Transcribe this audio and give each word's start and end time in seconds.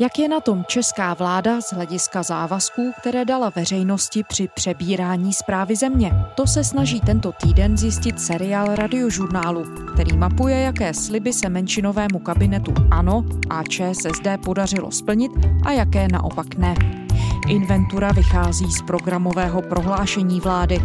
Jak 0.00 0.18
je 0.18 0.28
na 0.28 0.40
tom 0.40 0.64
česká 0.66 1.14
vláda 1.14 1.60
z 1.60 1.72
hlediska 1.72 2.22
závazků, 2.22 2.92
které 2.98 3.24
dala 3.24 3.52
veřejnosti 3.56 4.22
při 4.28 4.48
přebírání 4.54 5.32
zprávy 5.32 5.76
země? 5.76 6.12
To 6.34 6.46
se 6.46 6.64
snaží 6.64 7.00
tento 7.00 7.32
týden 7.32 7.76
zjistit 7.76 8.20
seriál 8.20 8.74
radiožurnálu, 8.74 9.64
který 9.92 10.16
mapuje, 10.16 10.60
jaké 10.60 10.94
sliby 10.94 11.32
se 11.32 11.48
menšinovému 11.48 12.18
kabinetu 12.18 12.74
ANO 12.90 13.24
a 13.50 13.62
ČSSD 13.62 14.26
podařilo 14.44 14.90
splnit 14.90 15.32
a 15.64 15.72
jaké 15.72 16.08
naopak 16.08 16.54
ne. 16.54 16.74
Inventura 17.48 18.12
vychází 18.12 18.72
z 18.72 18.82
programového 18.82 19.62
prohlášení 19.62 20.40
vlády. 20.40 20.78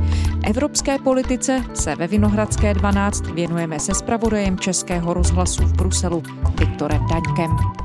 Evropské 0.43 0.99
politice 0.99 1.63
se 1.73 1.95
ve 1.95 2.07
Vinohradské 2.07 2.73
12 2.73 3.27
věnujeme 3.27 3.79
se 3.79 3.93
spravodajem 3.93 4.59
Českého 4.59 5.13
rozhlasu 5.13 5.63
v 5.63 5.73
Bruselu 5.73 6.23
Viktorem 6.59 7.07
Daňkem. 7.07 7.83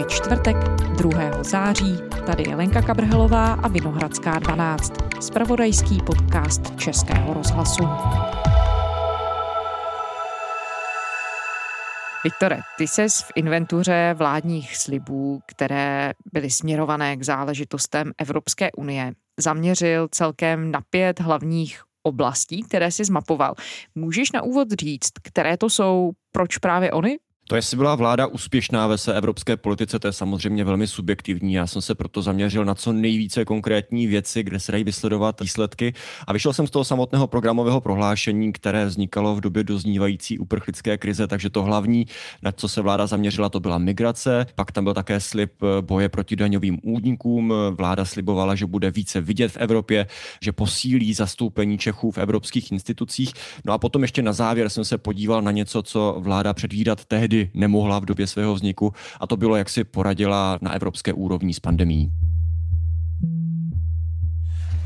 Je 0.00 0.06
čtvrtek 0.06 0.56
2. 0.96 1.42
září, 1.42 1.98
tady 2.26 2.44
je 2.48 2.56
Lenka 2.56 2.82
Kabrhelová 2.82 3.52
a 3.52 3.68
Vinohradská 3.68 4.38
12, 4.38 4.92
spravodajský 5.20 5.98
podcast 6.06 6.76
Českého 6.78 7.34
rozhlasu. 7.34 7.84
Viktore, 12.24 12.60
ty 12.78 12.88
ses 12.88 13.22
v 13.22 13.32
inventuře 13.34 14.14
vládních 14.18 14.76
slibů, 14.76 15.40
které 15.46 16.12
byly 16.32 16.50
směrované 16.50 17.16
k 17.16 17.24
záležitostem 17.24 18.12
Evropské 18.18 18.72
unie, 18.72 19.12
zaměřil 19.40 20.08
celkem 20.10 20.70
na 20.70 20.80
pět 20.90 21.20
hlavních 21.20 21.82
oblastí, 22.02 22.62
které 22.62 22.90
si 22.90 23.04
zmapoval. 23.04 23.54
Můžeš 23.94 24.32
na 24.32 24.42
úvod 24.42 24.68
říct, 24.70 25.12
které 25.22 25.56
to 25.56 25.70
jsou, 25.70 26.10
proč 26.32 26.58
právě 26.58 26.92
oni? 26.92 27.18
To, 27.50 27.56
jestli 27.56 27.76
byla 27.76 27.94
vláda 27.94 28.26
úspěšná 28.26 28.86
ve 28.86 28.98
své 28.98 29.14
evropské 29.14 29.56
politice, 29.56 29.98
to 29.98 30.06
je 30.06 30.12
samozřejmě 30.12 30.64
velmi 30.64 30.86
subjektivní. 30.86 31.54
Já 31.54 31.66
jsem 31.66 31.82
se 31.82 31.94
proto 31.94 32.22
zaměřil 32.22 32.64
na 32.64 32.74
co 32.74 32.92
nejvíce 32.92 33.44
konkrétní 33.44 34.06
věci, 34.06 34.42
kde 34.42 34.60
se 34.60 34.72
dají 34.72 34.84
vysledovat 34.84 35.40
výsledky. 35.40 35.92
A 36.26 36.32
vyšel 36.32 36.52
jsem 36.52 36.66
z 36.66 36.70
toho 36.70 36.84
samotného 36.84 37.26
programového 37.26 37.80
prohlášení, 37.80 38.52
které 38.52 38.86
vznikalo 38.86 39.36
v 39.36 39.40
době 39.40 39.64
doznívající 39.64 40.38
uprchlické 40.38 40.98
krize. 40.98 41.26
Takže 41.26 41.50
to 41.50 41.62
hlavní, 41.62 42.06
na 42.42 42.52
co 42.52 42.68
se 42.68 42.80
vláda 42.80 43.06
zaměřila, 43.06 43.48
to 43.48 43.60
byla 43.60 43.78
migrace. 43.78 44.46
Pak 44.54 44.72
tam 44.72 44.84
byl 44.84 44.94
také 44.94 45.20
slib 45.20 45.52
boje 45.80 46.08
proti 46.08 46.36
daňovým 46.36 46.78
únikům. 46.82 47.54
Vláda 47.70 48.04
slibovala, 48.04 48.54
že 48.54 48.66
bude 48.66 48.90
více 48.90 49.20
vidět 49.20 49.52
v 49.52 49.56
Evropě, 49.56 50.06
že 50.40 50.52
posílí 50.52 51.14
zastoupení 51.14 51.78
Čechů 51.78 52.10
v 52.10 52.18
evropských 52.18 52.72
institucích. 52.72 53.32
No 53.64 53.72
a 53.72 53.78
potom 53.78 54.02
ještě 54.02 54.22
na 54.22 54.32
závěr 54.32 54.68
jsem 54.68 54.84
se 54.84 54.98
podíval 54.98 55.42
na 55.42 55.50
něco, 55.50 55.82
co 55.82 56.16
vláda 56.18 56.54
předvídat 56.54 57.04
tehdy 57.04 57.39
nemohla 57.54 57.98
v 57.98 58.04
době 58.04 58.26
svého 58.26 58.54
vzniku 58.54 58.92
a 59.20 59.26
to 59.26 59.36
bylo, 59.36 59.56
jak 59.56 59.68
si 59.68 59.84
poradila 59.84 60.58
na 60.62 60.72
evropské 60.72 61.12
úrovni 61.12 61.54
s 61.54 61.60
pandemí. 61.60 62.12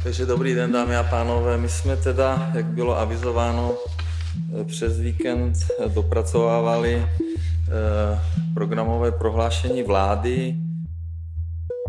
Takže 0.05 0.27
dobrý 0.27 0.55
den, 0.55 0.73
dámy 0.73 0.97
a 0.97 1.03
pánové. 1.03 1.59
My 1.59 1.69
jsme 1.69 1.97
teda, 1.97 2.51
jak 2.55 2.67
bylo 2.67 2.99
avizováno, 2.99 3.73
eh, 4.61 4.65
přes 4.65 5.01
víkend 5.01 5.57
dopracovávali 5.89 6.95
eh, 6.95 8.21
programové 8.55 9.13
prohlášení 9.13 9.83
vlády. 9.83 10.57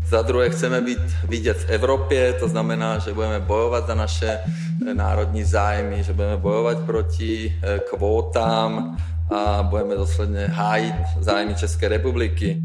Za 0.08 0.22
druhé 0.22 0.50
chceme 0.50 0.82
být 0.82 1.28
vidět 1.28 1.58
v 1.58 1.70
Evropě, 1.70 2.34
to 2.34 2.48
znamená, 2.48 3.00
že 3.00 3.14
budeme 3.14 3.40
bojovat 3.40 3.88
za 3.88 3.96
naše 3.96 4.40
eh, 4.40 4.94
národní 4.94 5.44
zájmy, 5.44 6.04
že 6.04 6.14
budeme 6.14 6.38
bojovat 6.38 6.80
proti 6.80 7.60
kvótám, 7.90 8.98
a 9.30 9.64
budeme 9.64 9.96
dosledně 9.96 10.46
hájit 10.46 10.96
zájmy 11.20 11.56
České 11.56 11.88
republiky. 11.88 12.62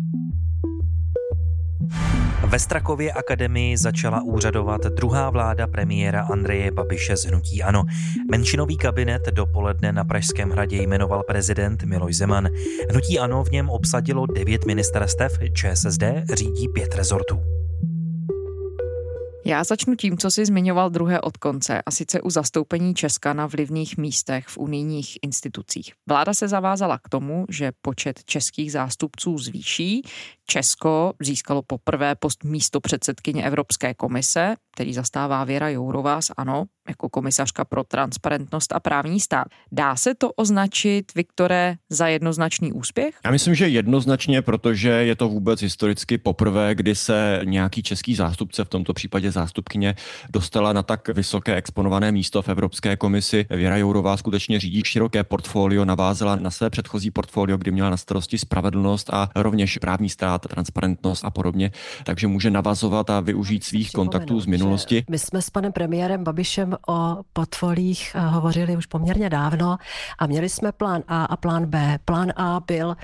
Ve 2.46 2.58
Strakově 2.58 3.12
akademii 3.12 3.76
začala 3.76 4.22
úřadovat 4.22 4.80
druhá 4.80 5.30
vláda 5.30 5.66
premiéra 5.66 6.22
Andreje 6.22 6.70
Babiše 6.70 7.16
z 7.16 7.24
Hnutí 7.24 7.62
Ano. 7.62 7.84
Menšinový 8.30 8.76
kabinet 8.76 9.22
dopoledne 9.30 9.92
na 9.92 10.04
Pražském 10.04 10.50
hradě 10.50 10.82
jmenoval 10.82 11.22
prezident 11.22 11.82
Miloš 11.82 12.16
Zeman. 12.16 12.48
Hnutí 12.90 13.18
Ano 13.18 13.44
v 13.44 13.50
něm 13.50 13.70
obsadilo 13.70 14.26
devět 14.26 14.66
ministerstev, 14.66 15.38
ČSSD 15.52 16.02
řídí 16.34 16.68
pět 16.68 16.94
rezortů. 16.94 17.40
Já 19.50 19.64
začnu 19.64 19.94
tím, 19.94 20.18
co 20.18 20.30
si 20.30 20.46
zmiňoval 20.46 20.90
druhé 20.90 21.20
od 21.20 21.36
konce, 21.36 21.82
a 21.86 21.90
sice 21.90 22.20
u 22.20 22.30
zastoupení 22.30 22.94
Česka 22.94 23.32
na 23.32 23.46
vlivných 23.46 23.96
místech 23.96 24.46
v 24.48 24.58
unijních 24.58 25.18
institucích. 25.22 25.92
Vláda 26.08 26.34
se 26.34 26.48
zavázala 26.48 26.98
k 26.98 27.08
tomu, 27.08 27.46
že 27.48 27.72
počet 27.82 28.24
českých 28.24 28.72
zástupců 28.72 29.38
zvýší. 29.38 30.02
Česko 30.50 31.12
získalo 31.20 31.62
poprvé 31.62 32.14
post 32.14 32.44
místo 32.44 32.80
předsedkyně 32.80 33.44
Evropské 33.44 33.94
komise, 33.94 34.54
který 34.74 34.94
zastává 34.94 35.44
Věra 35.44 35.68
Jourová 35.68 36.20
z 36.20 36.30
ANO 36.36 36.64
jako 36.88 37.08
komisařka 37.08 37.64
pro 37.64 37.84
transparentnost 37.84 38.72
a 38.72 38.80
právní 38.80 39.20
stát. 39.20 39.46
Dá 39.72 39.96
se 39.96 40.14
to 40.14 40.32
označit, 40.32 41.14
Viktore, 41.14 41.76
za 41.90 42.06
jednoznačný 42.06 42.72
úspěch? 42.72 43.14
Já 43.24 43.30
myslím, 43.30 43.54
že 43.54 43.68
jednoznačně, 43.68 44.42
protože 44.42 44.88
je 44.88 45.16
to 45.16 45.28
vůbec 45.28 45.62
historicky 45.62 46.18
poprvé, 46.18 46.74
kdy 46.74 46.94
se 46.94 47.40
nějaký 47.44 47.82
český 47.82 48.14
zástupce, 48.14 48.64
v 48.64 48.68
tomto 48.68 48.92
případě 48.94 49.32
zástupkyně, 49.32 49.94
dostala 50.30 50.72
na 50.72 50.82
tak 50.82 51.08
vysoké 51.08 51.56
exponované 51.56 52.12
místo 52.12 52.42
v 52.42 52.48
Evropské 52.48 52.96
komisi. 52.96 53.46
Věra 53.50 53.76
Jourová 53.76 54.16
skutečně 54.16 54.60
řídí 54.60 54.82
široké 54.84 55.24
portfolio, 55.24 55.84
navázela 55.84 56.36
na 56.36 56.50
své 56.50 56.70
předchozí 56.70 57.10
portfolio, 57.10 57.58
kdy 57.58 57.70
měla 57.70 57.90
na 57.90 57.96
starosti 57.96 58.38
spravedlnost 58.38 59.10
a 59.12 59.30
rovněž 59.36 59.78
právní 59.78 60.08
stát, 60.08 60.39
transparentnost 60.48 61.24
a 61.24 61.30
podobně, 61.30 61.70
takže 62.04 62.26
může 62.26 62.50
navazovat 62.50 63.10
a 63.10 63.20
využít 63.20 63.64
svých 63.64 63.92
kontaktů 63.92 64.40
z 64.40 64.46
minulosti. 64.46 65.04
My 65.10 65.18
jsme 65.18 65.42
s 65.42 65.50
panem 65.50 65.72
premiérem 65.72 66.24
Babišem 66.24 66.76
o 66.88 67.16
portfolích 67.32 68.12
eh, 68.14 68.20
hovořili 68.20 68.76
už 68.76 68.86
poměrně 68.86 69.30
dávno 69.30 69.76
a 70.18 70.26
měli 70.26 70.48
jsme 70.48 70.72
plán 70.72 71.02
A 71.08 71.24
a 71.24 71.36
plán 71.36 71.66
B. 71.66 71.98
Plán 72.04 72.32
A 72.36 72.60
byl 72.66 72.96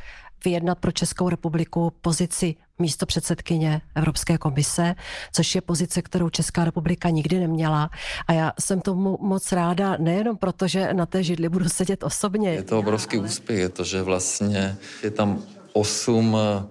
vyjednat 0.45 0.79
pro 0.79 0.93
Českou 0.93 1.29
republiku 1.29 1.93
pozici 2.01 2.55
místo 2.79 3.07
předsedkyně 3.07 3.81
Evropské 3.95 4.39
komise, 4.39 4.95
což 5.33 5.55
je 5.55 5.61
pozice, 5.61 6.03
kterou 6.03 6.29
Česká 6.29 6.65
republika 6.65 7.11
nikdy 7.11 7.41
neměla. 7.41 7.91
A 8.29 8.33
já 8.33 8.53
jsem 8.61 8.81
tomu 8.81 9.19
moc 9.21 9.53
ráda, 9.53 9.97
nejenom 9.99 10.37
proto, 10.37 10.69
že 10.69 10.95
na 10.95 11.07
té 11.07 11.23
židli 11.23 11.49
budu 11.49 11.69
sedět 11.69 12.05
osobně. 12.05 12.51
Je 12.51 12.63
to 12.63 12.79
obrovský 12.79 13.19
úspěch, 13.19 13.59
je 13.59 13.69
to, 13.69 13.85
že 13.85 14.03
vlastně 14.03 14.77
je 15.03 15.11
tam 15.11 15.39
osm 15.73 16.37
Eh, 16.37 16.65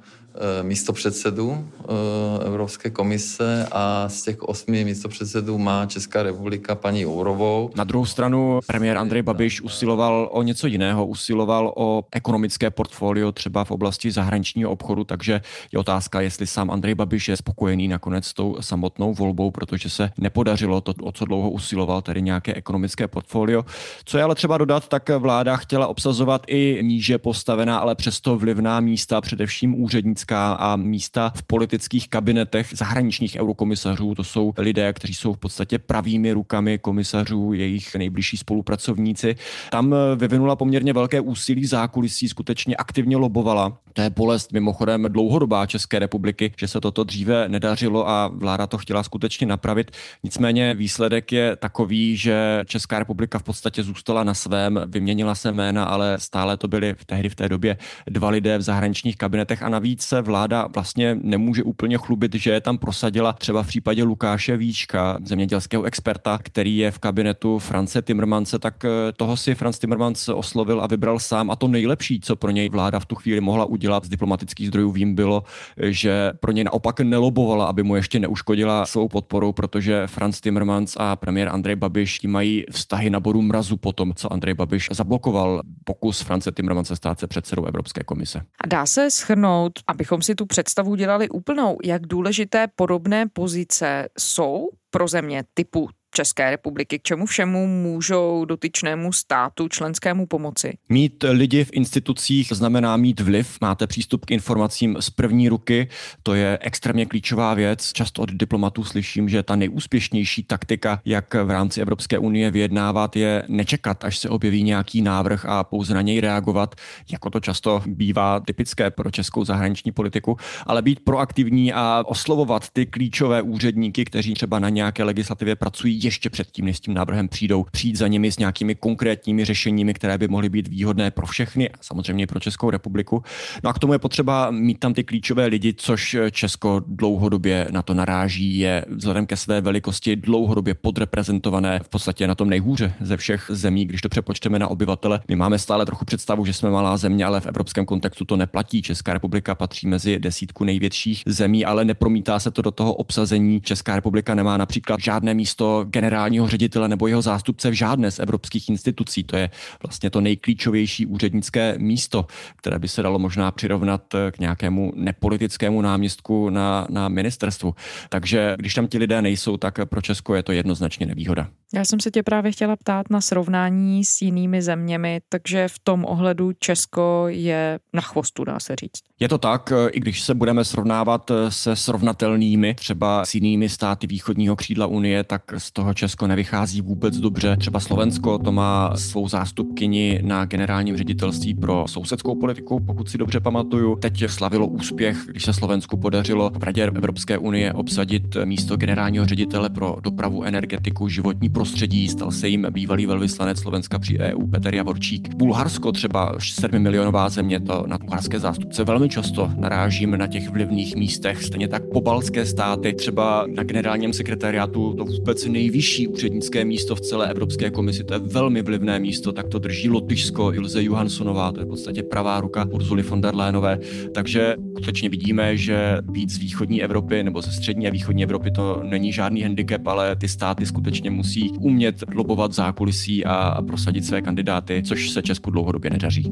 místopředsedů 0.62 1.68
eh, 1.80 2.46
Evropské 2.46 2.90
komise 2.90 3.68
a 3.72 4.10
z 4.10 4.24
těch 4.24 4.44
osmi 4.44 4.86
místopředsedů 4.86 5.58
má 5.58 5.86
Česká 5.86 6.24
republika 6.24 6.76
paní 6.76 7.02
Jourovou. 7.02 7.72
Na 7.76 7.84
druhou 7.84 8.06
stranu 8.06 8.60
premiér 8.68 8.98
Andrej 8.98 9.22
Babiš 9.22 9.62
usiloval 9.62 10.30
o 10.32 10.44
něco 10.44 10.68
jiného, 10.68 11.06
usiloval 11.06 11.74
o 11.76 12.04
ekonomické 12.12 12.70
portfolio 12.70 13.32
třeba 13.32 13.64
v 13.64 13.72
oblasti 13.72 14.12
zahraničního 14.12 14.72
obchodu, 14.72 15.04
takže 15.04 15.42
je 15.72 15.80
otázka, 15.80 16.22
jestli 16.22 16.48
sám 16.48 16.72
Andrej 16.72 16.96
Babiš 16.96 17.28
je 17.28 17.38
spokojený 17.38 17.88
nakonec 17.88 18.26
s 18.26 18.34
tou 18.34 18.58
samotnou 18.62 19.14
volbou, 19.14 19.52
protože 19.52 19.90
se 19.90 20.12
nepodařilo 20.18 20.82
to, 20.82 20.94
o 21.02 21.12
co 21.12 21.26
dlouho 21.26 21.50
usiloval, 21.50 22.02
tedy 22.02 22.22
nějaké 22.22 22.54
ekonomické 22.54 23.08
portfolio. 23.08 23.66
Co 24.06 24.18
je 24.18 24.24
ale 24.24 24.36
třeba 24.36 24.58
dodat, 24.58 24.88
tak 24.88 25.10
vláda 25.10 25.58
chtěla 25.58 25.88
obsazovat 25.88 26.44
i 26.48 26.80
níže 26.82 27.18
postavená, 27.18 27.78
ale 27.78 27.96
přesto 27.96 28.38
vlivná 28.38 28.80
místa, 28.80 29.22
především 29.22 29.82
úřednické 29.84 30.25
politická 30.26 30.54
a 30.54 30.76
místa 30.76 31.32
v 31.36 31.44
politických 31.44 32.10
kabinetech 32.10 32.68
zahraničních 32.74 33.36
eurokomisařů. 33.40 34.16
To 34.16 34.24
jsou 34.24 34.54
lidé, 34.58 34.94
kteří 34.94 35.14
jsou 35.14 35.34
v 35.34 35.38
podstatě 35.38 35.80
pravými 35.80 36.32
rukami 36.32 36.78
komisařů, 36.78 37.54
jejich 37.54 37.96
nejbližší 37.96 38.38
spolupracovníci. 38.38 39.36
Tam 39.72 39.96
vyvinula 40.16 40.56
poměrně 40.56 40.94
velké 40.94 41.22
úsilí 41.22 41.66
zákulisí, 41.66 42.30
skutečně 42.30 42.76
aktivně 42.76 43.18
lobovala. 43.18 43.78
To 43.94 44.02
je 44.02 44.10
bolest 44.10 44.52
mimochodem 44.52 45.06
dlouhodobá 45.10 45.66
České 45.66 46.00
republiky, 46.00 46.54
že 46.58 46.68
se 46.68 46.82
toto 46.82 47.04
dříve 47.04 47.50
nedařilo 47.50 48.10
a 48.10 48.28
vláda 48.28 48.68
to 48.68 48.78
chtěla 48.78 49.04
skutečně 49.04 49.48
napravit. 49.48 49.92
Nicméně 50.24 50.74
výsledek 50.74 51.32
je 51.32 51.56
takový, 51.56 52.18
že 52.18 52.64
Česká 52.66 53.00
republika 53.00 53.40
v 53.40 53.44
podstatě 53.44 53.84
zůstala 53.84 54.24
na 54.24 54.34
svém, 54.34 54.82
vyměnila 54.88 55.36
se 55.36 55.52
jména, 55.52 55.86
ale 55.86 56.18
stále 56.20 56.58
to 56.58 56.68
byly 56.68 56.96
v 56.98 57.06
tehdy 57.06 57.30
v 57.30 57.36
té 57.36 57.50
době 57.50 57.78
dva 58.08 58.30
lidé 58.30 58.58
v 58.58 58.62
zahraničních 58.62 59.18
kabinetech 59.18 59.64
a 59.64 59.70
navíc 59.70 60.14
se 60.16 60.22
vláda 60.22 60.68
vlastně 60.76 61.18
nemůže 61.22 61.64
úplně 61.64 61.98
chlubit, 61.98 62.36
že 62.36 62.52
je 62.52 62.62
tam 62.62 62.78
prosadila 62.78 63.34
třeba 63.34 63.64
v 63.64 63.68
případě 63.68 64.04
Lukáše 64.04 64.58
Víčka, 64.58 65.18
zemědělského 65.24 65.84
experta, 65.84 66.40
který 66.44 66.78
je 66.78 66.92
v 66.92 67.00
kabinetu 67.00 67.60
France 67.60 68.02
Timmermanse, 68.02 68.60
tak 68.60 68.86
eh, 68.86 68.90
toho 69.18 69.38
si 69.38 69.56
Franz 69.56 69.80
Timmermans 69.80 70.30
oslovil 70.30 70.82
a 70.82 70.88
vybral 70.88 71.20
sám 71.20 71.52
a 71.52 71.56
to 71.56 71.68
nejlepší, 71.68 72.20
co 72.20 72.36
pro 72.36 72.52
něj 72.52 72.70
vláda 72.70 73.00
v 73.00 73.06
tu 73.06 73.16
chvíli 73.16 73.42
mohla 73.42 73.66
udělat. 73.66 74.06
Z 74.06 74.10
diplomatických 74.10 74.68
zdrojů 74.68 74.92
vím 74.92 75.16
bylo, 75.16 75.44
že 75.78 76.32
pro 76.40 76.52
něj 76.52 76.64
naopak 76.64 77.00
nelobovala, 77.00 77.66
aby 77.66 77.84
mu 77.84 77.96
ještě 77.96 78.20
neuškodila 78.20 78.86
svou 78.86 79.08
podporou, 79.08 79.52
protože 79.52 80.08
Franz 80.08 80.42
Timmermans 80.42 80.96
a 81.00 81.16
premiér 81.16 81.50
Andrej 81.50 81.76
Babiš 81.76 82.22
mají 82.24 82.64
vztahy 82.72 83.10
na 83.10 83.20
bodu 83.20 83.42
mrazu 83.42 83.78
po 83.78 83.92
tom, 83.92 84.14
co 84.16 84.34
Andrej 84.34 84.54
Babiš 84.54 84.90
zablokoval 84.92 85.62
pokus 85.84 86.22
France 86.22 86.52
Timmermanse 86.52 86.96
stát 86.96 87.20
se 87.20 87.28
předsedou 87.28 87.66
Evropské 87.66 88.04
komise. 88.04 88.42
A 88.64 88.68
dá 88.68 88.86
se 88.86 89.12
schrnout, 89.12 89.74
abychom 90.06 90.22
si 90.22 90.36
tu 90.36 90.46
představu 90.46 90.96
dělali 90.96 91.30
úplnou, 91.30 91.78
jak 91.84 92.08
důležité 92.08 92.68
podobné 92.76 93.26
pozice 93.34 94.08
jsou 94.18 94.70
pro 94.90 95.08
země 95.08 95.44
typu 95.54 95.90
České 96.16 96.50
republiky, 96.50 97.00
k 97.00 97.04
čemu 97.04 97.26
všemu 97.26 97.68
můžou 97.68 98.46
dotyčnému 98.46 99.14
státu 99.14 99.68
členskému 99.68 100.26
pomoci? 100.26 100.78
Mít 100.90 101.24
lidi 101.30 101.64
v 101.64 101.70
institucích 101.74 102.48
znamená 102.52 102.98
mít 102.98 103.20
vliv, 103.20 103.58
máte 103.62 103.88
přístup 103.88 104.26
k 104.26 104.32
informacím 104.32 104.98
z 105.00 105.10
první 105.10 105.50
ruky, 105.50 105.88
to 106.24 106.34
je 106.34 106.58
extrémně 106.62 107.06
klíčová 107.06 107.54
věc. 107.54 107.92
Často 107.94 108.22
od 108.22 108.32
diplomatů 108.32 108.84
slyším, 108.84 109.30
že 109.30 109.44
ta 109.44 109.56
nejúspěšnější 109.56 110.44
taktika, 110.44 111.02
jak 111.06 111.34
v 111.34 111.50
rámci 111.50 111.82
Evropské 111.82 112.18
unie 112.18 112.52
vyjednávat, 112.52 113.16
je 113.16 113.44
nečekat, 113.48 114.06
až 114.06 114.18
se 114.18 114.30
objeví 114.30 114.64
nějaký 114.64 115.02
návrh 115.02 115.46
a 115.46 115.64
pouze 115.64 115.94
na 115.94 116.02
něj 116.02 116.20
reagovat, 116.20 116.76
jako 117.12 117.30
to 117.30 117.40
často 117.40 117.82
bývá 117.86 118.40
typické 118.40 118.92
pro 118.92 119.12
českou 119.12 119.46
zahraniční 119.46 119.92
politiku, 119.92 120.38
ale 120.66 120.82
být 120.82 121.00
proaktivní 121.00 121.74
a 121.74 122.04
oslovovat 122.06 122.70
ty 122.70 122.86
klíčové 122.86 123.42
úředníky, 123.42 124.06
kteří 124.06 124.34
třeba 124.34 124.60
na 124.60 124.70
nějaké 124.70 125.04
legislativě 125.04 125.56
pracují 125.56 126.05
ještě 126.06 126.30
předtím, 126.30 126.66
než 126.66 126.78
s 126.78 126.80
tím 126.80 126.94
návrhem 126.94 127.28
přijdou, 127.28 127.66
přijít 127.72 127.96
za 127.96 128.08
nimi 128.08 128.32
s 128.32 128.38
nějakými 128.38 128.76
konkrétními 128.76 129.46
řešeními, 129.46 129.94
které 129.94 130.18
by 130.18 130.28
mohly 130.28 130.50
být 130.50 130.68
výhodné 130.68 131.12
pro 131.12 131.28
všechny, 131.28 131.70
samozřejmě 131.82 132.24
i 132.24 132.28
pro 132.28 132.40
Českou 132.40 132.70
republiku. 132.70 133.24
No 133.64 133.70
a 133.70 133.74
k 133.74 133.80
tomu 133.80 133.94
je 133.94 134.00
potřeba 134.00 134.52
mít 134.52 134.80
tam 134.80 134.94
ty 134.94 135.04
klíčové 135.04 135.46
lidi, 135.46 135.74
což 135.78 136.18
Česko 136.32 136.82
dlouhodobě 136.88 137.68
na 137.72 137.82
to 137.82 137.94
naráží, 137.94 138.58
je 138.60 138.86
vzhledem 138.90 139.26
ke 139.26 139.38
své 139.38 139.62
velikosti 139.62 140.16
dlouhodobě 140.16 140.74
podreprezentované 140.74 141.80
v 141.84 141.90
podstatě 141.90 142.28
na 142.28 142.36
tom 142.36 142.50
nejhůře 142.50 142.94
ze 143.02 143.18
všech 143.18 143.46
zemí, 143.50 143.86
když 143.86 144.02
to 144.02 144.10
přepočteme 144.10 144.60
na 144.60 144.68
obyvatele. 144.68 145.22
My 145.28 145.36
máme 145.36 145.60
stále 145.60 145.86
trochu 145.86 146.06
představu, 146.06 146.46
že 146.46 146.54
jsme 146.54 146.70
malá 146.70 146.98
země, 146.98 147.26
ale 147.26 147.42
v 147.42 147.46
evropském 147.46 147.86
kontextu 147.86 148.26
to 148.26 148.38
neplatí. 148.38 148.82
Česká 148.82 149.14
republika 149.14 149.56
patří 149.56 149.88
mezi 149.88 150.20
desítku 150.20 150.64
největších 150.64 151.24
zemí, 151.26 151.66
ale 151.66 151.86
nepromítá 151.86 152.40
se 152.40 152.52
to 152.52 152.62
do 152.62 152.72
toho 152.72 152.94
obsazení. 152.94 153.62
Česká 153.62 153.96
republika 153.96 154.36
nemá 154.36 154.58
například 154.58 155.00
žádné 155.00 155.34
místo 155.34 155.86
generálního 155.96 156.48
ředitele 156.48 156.88
nebo 156.88 157.08
jeho 157.08 157.22
zástupce 157.22 157.70
v 157.70 157.74
žádné 157.74 158.12
z 158.12 158.20
evropských 158.20 158.70
institucí. 158.70 159.24
To 159.24 159.38
je 159.38 159.50
vlastně 159.84 160.10
to 160.10 160.22
nejklíčovější 160.22 161.06
úřednické 161.06 161.76
místo, 161.78 162.26
které 162.56 162.80
by 162.80 162.88
se 162.88 163.02
dalo 163.02 163.20
možná 163.20 163.52
přirovnat 163.52 164.02
k 164.32 164.40
nějakému 164.40 164.92
nepolitickému 164.96 165.82
náměstku 165.82 166.50
na, 166.50 166.88
na 166.90 167.10
ministerstvu. 167.10 167.76
Takže 168.10 168.56
když 168.60 168.74
tam 168.74 168.88
ti 168.88 168.98
lidé 168.98 169.22
nejsou, 169.22 169.58
tak 169.58 169.80
pro 169.86 170.02
Česko 170.02 170.36
je 170.36 170.44
to 170.44 170.52
jednoznačně 170.52 171.06
nevýhoda. 171.06 171.48
Já 171.74 171.86
jsem 171.86 172.00
se 172.00 172.12
tě 172.12 172.24
právě 172.24 172.52
chtěla 172.52 172.76
ptát 172.76 173.10
na 173.10 173.22
srovnání 173.22 174.06
s 174.06 174.22
jinými 174.22 174.62
zeměmi, 174.62 175.22
takže 175.30 175.68
v 175.68 175.80
tom 175.80 176.06
ohledu 176.06 176.52
Česko 176.60 177.26
je 177.28 177.80
na 177.94 178.02
chvostu, 178.02 178.44
dá 178.44 178.60
se 178.60 178.76
říct. 178.76 179.02
Je 179.20 179.30
to 179.30 179.38
tak, 179.38 179.74
i 179.92 180.00
když 180.00 180.22
se 180.22 180.34
budeme 180.34 180.66
srovnávat 180.66 181.32
se 181.50 181.76
srovnatelnými, 181.76 182.76
třeba 182.76 183.26
s 183.26 183.36
jinými 183.36 183.70
státy 183.70 184.08
východního 184.08 184.56
křídla 184.56 184.88
Unie, 184.88 185.24
tak 185.24 185.42
z 185.58 185.72
toho 185.72 185.85
Česko 185.94 186.28
nevychází 186.28 186.82
vůbec 186.82 187.18
dobře. 187.18 187.58
Třeba 187.58 187.80
Slovensko 187.80 188.38
to 188.38 188.52
má 188.52 188.98
svou 188.98 189.28
zástupkyni 189.28 190.20
na 190.24 190.46
generálním 190.46 190.98
ředitelství 190.98 191.54
pro 191.54 191.86
sousedskou 191.88 192.36
politiku, 192.36 192.80
pokud 192.80 193.10
si 193.10 193.18
dobře 193.18 193.40
pamatuju. 193.40 193.96
Teď 193.96 194.24
slavilo 194.28 194.68
úspěch, 194.68 195.18
když 195.28 195.44
se 195.44 195.54
Slovensku 195.54 195.98
podařilo 195.98 196.52
v 196.60 196.64
Radě 196.64 196.84
Evropské 196.84 197.38
unie 197.38 197.74
obsadit 197.74 198.38
místo 198.46 198.78
generálního 198.78 199.26
ředitele 199.26 199.70
pro 199.70 199.96
dopravu, 200.04 200.44
energetiku, 200.44 201.08
životní 201.08 201.50
prostředí. 201.50 202.08
Stal 202.08 202.32
se 202.32 202.48
jim 202.48 202.68
bývalý 202.72 203.06
velvyslanec 203.06 203.60
Slovenska 203.60 204.00
při 204.00 204.20
EU 204.20 204.48
Petr 204.48 204.76
Javorčík. 204.76 205.36
Bulharsko 205.36 205.92
třeba 205.92 206.34
7 206.40 206.80
milionová 206.80 207.30
země, 207.30 207.60
to 207.60 207.84
na 207.88 207.98
bulharské 207.98 208.40
zástupce 208.40 208.84
velmi 208.84 209.10
často 209.10 209.52
narážím 209.58 210.18
na 210.18 210.28
těch 210.28 210.50
vlivných 210.50 210.96
místech. 210.96 211.44
Stejně 211.44 211.68
tak 211.68 211.84
pobalské 211.94 212.46
státy, 212.46 212.94
třeba 212.94 213.48
na 213.56 213.64
generálním 213.64 214.14
sekretariátu 214.14 214.94
to 214.94 215.06
vůbec 215.06 215.46
nejvyšší 215.76 216.08
úřednické 216.08 216.66
místo 216.66 216.96
v 216.96 217.02
celé 217.02 217.30
Evropské 217.30 217.70
komisi, 217.70 218.04
to 218.04 218.14
je 218.14 218.20
velmi 218.20 218.62
vlivné 218.62 219.00
místo, 219.00 219.32
tak 219.32 219.48
to 219.48 219.60
drží 219.60 219.90
Lotyšsko, 219.90 220.54
Ilze 220.54 220.84
Johanssonová, 220.84 221.52
to 221.52 221.60
je 221.60 221.66
v 221.66 221.70
podstatě 221.70 222.04
pravá 222.04 222.42
ruka 222.42 222.66
Urzuly 222.72 223.04
von 223.04 223.22
der 223.22 223.36
Leyenové. 223.36 223.80
Takže 224.14 224.56
skutečně 224.72 225.10
vidíme, 225.10 225.58
že 225.58 225.98
být 226.12 226.30
z 226.30 226.38
východní 226.38 226.84
Evropy 226.84 227.24
nebo 227.24 227.42
ze 227.42 227.52
střední 227.52 227.88
a 227.88 227.92
východní 227.92 228.24
Evropy 228.24 228.52
to 228.52 228.82
není 228.84 229.12
žádný 229.12 229.42
handicap, 229.42 229.88
ale 229.88 230.16
ty 230.16 230.28
státy 230.28 230.66
skutečně 230.66 231.12
musí 231.12 231.52
umět 231.60 232.04
lobovat 232.16 232.54
zákulisí 232.54 233.26
a 233.26 233.62
prosadit 233.62 234.06
své 234.06 234.22
kandidáty, 234.22 234.84
což 234.86 235.10
se 235.10 235.22
Česku 235.22 235.52
dlouhodobě 235.52 235.90
nedaří. 235.92 236.32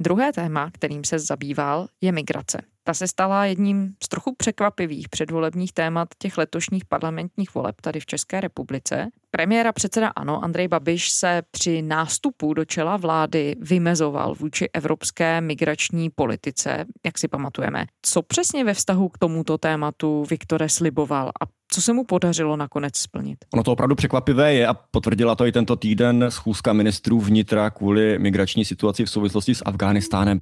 Druhé 0.00 0.32
téma, 0.32 0.70
kterým 0.70 1.04
se 1.04 1.18
zabýval, 1.18 1.86
je 2.00 2.12
migrace. 2.12 2.69
Ta 2.84 2.94
se 2.94 3.08
stala 3.08 3.44
jedním 3.44 3.94
z 4.04 4.08
trochu 4.08 4.34
překvapivých 4.34 5.08
předvolebních 5.08 5.72
témat 5.72 6.08
těch 6.18 6.38
letošních 6.38 6.84
parlamentních 6.84 7.54
voleb 7.54 7.80
tady 7.80 8.00
v 8.00 8.06
České 8.06 8.40
republice. 8.40 9.08
Premiéra 9.30 9.72
předseda 9.72 10.08
ANO 10.08 10.44
Andrej 10.44 10.68
Babiš 10.68 11.10
se 11.10 11.42
při 11.50 11.82
nástupu 11.82 12.54
do 12.54 12.64
čela 12.64 12.96
vlády 12.96 13.56
vymezoval 13.60 14.34
vůči 14.34 14.68
evropské 14.72 15.40
migrační 15.40 16.10
politice, 16.10 16.84
jak 17.06 17.18
si 17.18 17.28
pamatujeme. 17.28 17.86
Co 18.02 18.22
přesně 18.22 18.64
ve 18.64 18.74
vztahu 18.74 19.08
k 19.08 19.18
tomuto 19.18 19.58
tématu 19.58 20.24
Viktore 20.30 20.68
sliboval 20.68 21.28
a 21.28 21.46
co 21.72 21.82
se 21.82 21.92
mu 21.92 22.04
podařilo 22.04 22.56
nakonec 22.56 22.96
splnit? 22.96 23.38
Ono 23.52 23.62
to 23.62 23.72
opravdu 23.72 23.94
překvapivé 23.94 24.54
je 24.54 24.66
a 24.66 24.74
potvrdila 24.74 25.34
to 25.34 25.46
i 25.46 25.52
tento 25.52 25.76
týden 25.76 26.26
schůzka 26.28 26.72
ministrů 26.72 27.20
vnitra 27.20 27.70
kvůli 27.70 28.18
migrační 28.18 28.64
situaci 28.64 29.04
v 29.04 29.10
souvislosti 29.10 29.54
s 29.54 29.62
Afghánistánem. 29.66 30.40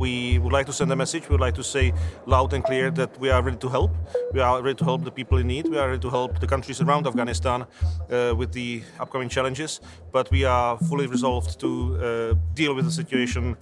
We 0.00 0.38
would 0.38 0.54
like 0.54 0.64
to 0.64 0.72
send 0.72 0.90
a 0.90 0.96
message. 0.96 1.28
We 1.28 1.34
would 1.34 1.42
like 1.42 1.56
to 1.56 1.62
say 1.62 1.92
loud 2.24 2.54
and 2.54 2.64
clear 2.64 2.90
that 2.92 3.20
we 3.20 3.28
are 3.28 3.42
ready 3.42 3.58
to 3.58 3.68
help. 3.68 3.90
We 4.32 4.40
are 4.40 4.62
ready 4.62 4.76
to 4.76 4.84
help 4.84 5.04
the 5.04 5.10
people 5.10 5.36
in 5.36 5.46
need. 5.46 5.68
We 5.68 5.76
are 5.76 5.88
ready 5.88 6.00
to 6.00 6.08
help 6.08 6.40
the 6.40 6.46
countries 6.46 6.80
around 6.80 7.06
Afghanistan 7.06 7.66
uh, 8.10 8.34
with 8.34 8.50
the 8.52 8.82
upcoming 8.98 9.28
challenges. 9.28 9.82
But 10.10 10.30
we 10.30 10.44
are 10.44 10.78
fully 10.78 11.06
resolved 11.06 11.60
to 11.60 11.68
uh, 11.68 12.34
deal 12.54 12.74
with 12.74 12.86
the 12.86 12.90
situation 12.90 13.58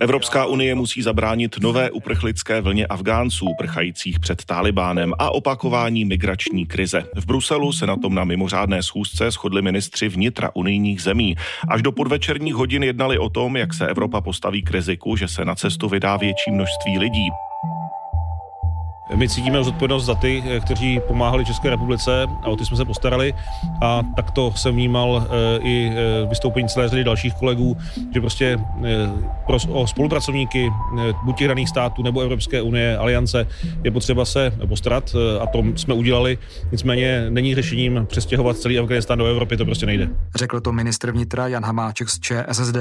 Evropská 0.00 0.46
unie 0.46 0.74
musí 0.74 1.02
zabránit 1.02 1.56
nové 1.60 1.90
uprchlické 1.90 2.60
vlně 2.60 2.86
Afgánců 2.86 3.46
prchajících 3.58 4.20
před 4.20 4.44
Talibánem 4.44 5.12
a 5.18 5.30
opakování 5.30 6.04
migrační 6.04 6.66
krize. 6.66 7.04
V 7.14 7.26
Bruselu 7.26 7.72
se 7.72 7.86
na 7.86 7.96
tom 7.96 8.14
na 8.14 8.24
mimořádné 8.24 8.82
schůzce 8.82 9.30
shodli 9.30 9.62
ministři 9.62 10.08
vnitra 10.08 10.50
unijních 10.54 11.02
zemí. 11.02 11.36
Až 11.68 11.82
do 11.82 11.92
podvečerních 11.92 12.54
hodin 12.54 12.82
jednali 12.82 13.18
o 13.18 13.28
tom, 13.28 13.56
jak 13.56 13.74
se 13.74 13.86
Evropa 13.86 14.20
postaví 14.20 14.62
k 14.62 14.70
riziku, 14.70 15.16
že 15.16 15.28
se 15.28 15.44
na 15.44 15.54
cestu 15.54 15.88
vydá 15.88 16.16
větší 16.16 16.50
množství 16.50 16.98
lidí. 16.98 17.28
My 19.14 19.28
cítíme 19.28 19.64
zodpovědnost 19.64 20.04
za 20.04 20.14
ty, 20.14 20.42
eh, 20.46 20.60
kteří 20.60 21.00
pomáhali 21.08 21.44
České 21.44 21.70
republice 21.70 22.26
a 22.42 22.46
o 22.46 22.56
ty 22.56 22.64
jsme 22.64 22.76
se 22.76 22.84
postarali. 22.84 23.34
A 23.82 24.02
tak 24.16 24.30
to 24.30 24.52
jsem 24.56 24.74
vnímal 24.74 25.26
eh, 25.26 25.58
i 25.62 25.92
eh, 25.92 26.26
vystoupení 26.28 26.68
celé 26.68 26.88
řady 26.88 27.04
dalších 27.04 27.34
kolegů, 27.34 27.76
že 28.14 28.20
prostě 28.20 28.58
pro, 29.46 29.56
o 29.68 29.86
spolupracovníky 29.86 30.70
buď 31.24 31.36
těch 31.38 31.48
daných 31.48 31.68
států 31.68 32.02
nebo 32.02 32.20
Evropské 32.20 32.62
unie, 32.62 32.96
aliance 32.96 33.46
je 33.84 33.90
potřeba 33.90 34.24
se 34.24 34.52
postarat 34.68 35.14
a 35.40 35.46
to 35.46 35.62
jsme 35.76 35.94
udělali. 35.94 36.38
Nicméně 36.72 37.26
není 37.30 37.54
řešením 37.54 38.06
přestěhovat 38.06 38.56
celý 38.56 38.78
Afganistán 38.78 39.18
do 39.18 39.26
Evropy, 39.26 39.56
to 39.56 39.64
prostě 39.64 39.86
nejde. 39.86 40.08
Řekl 40.34 40.60
to 40.60 40.72
ministr 40.72 41.10
vnitra 41.10 41.48
Jan 41.48 41.64
Hamáček 41.64 42.08
z 42.08 42.20
ČSSD 42.20 42.76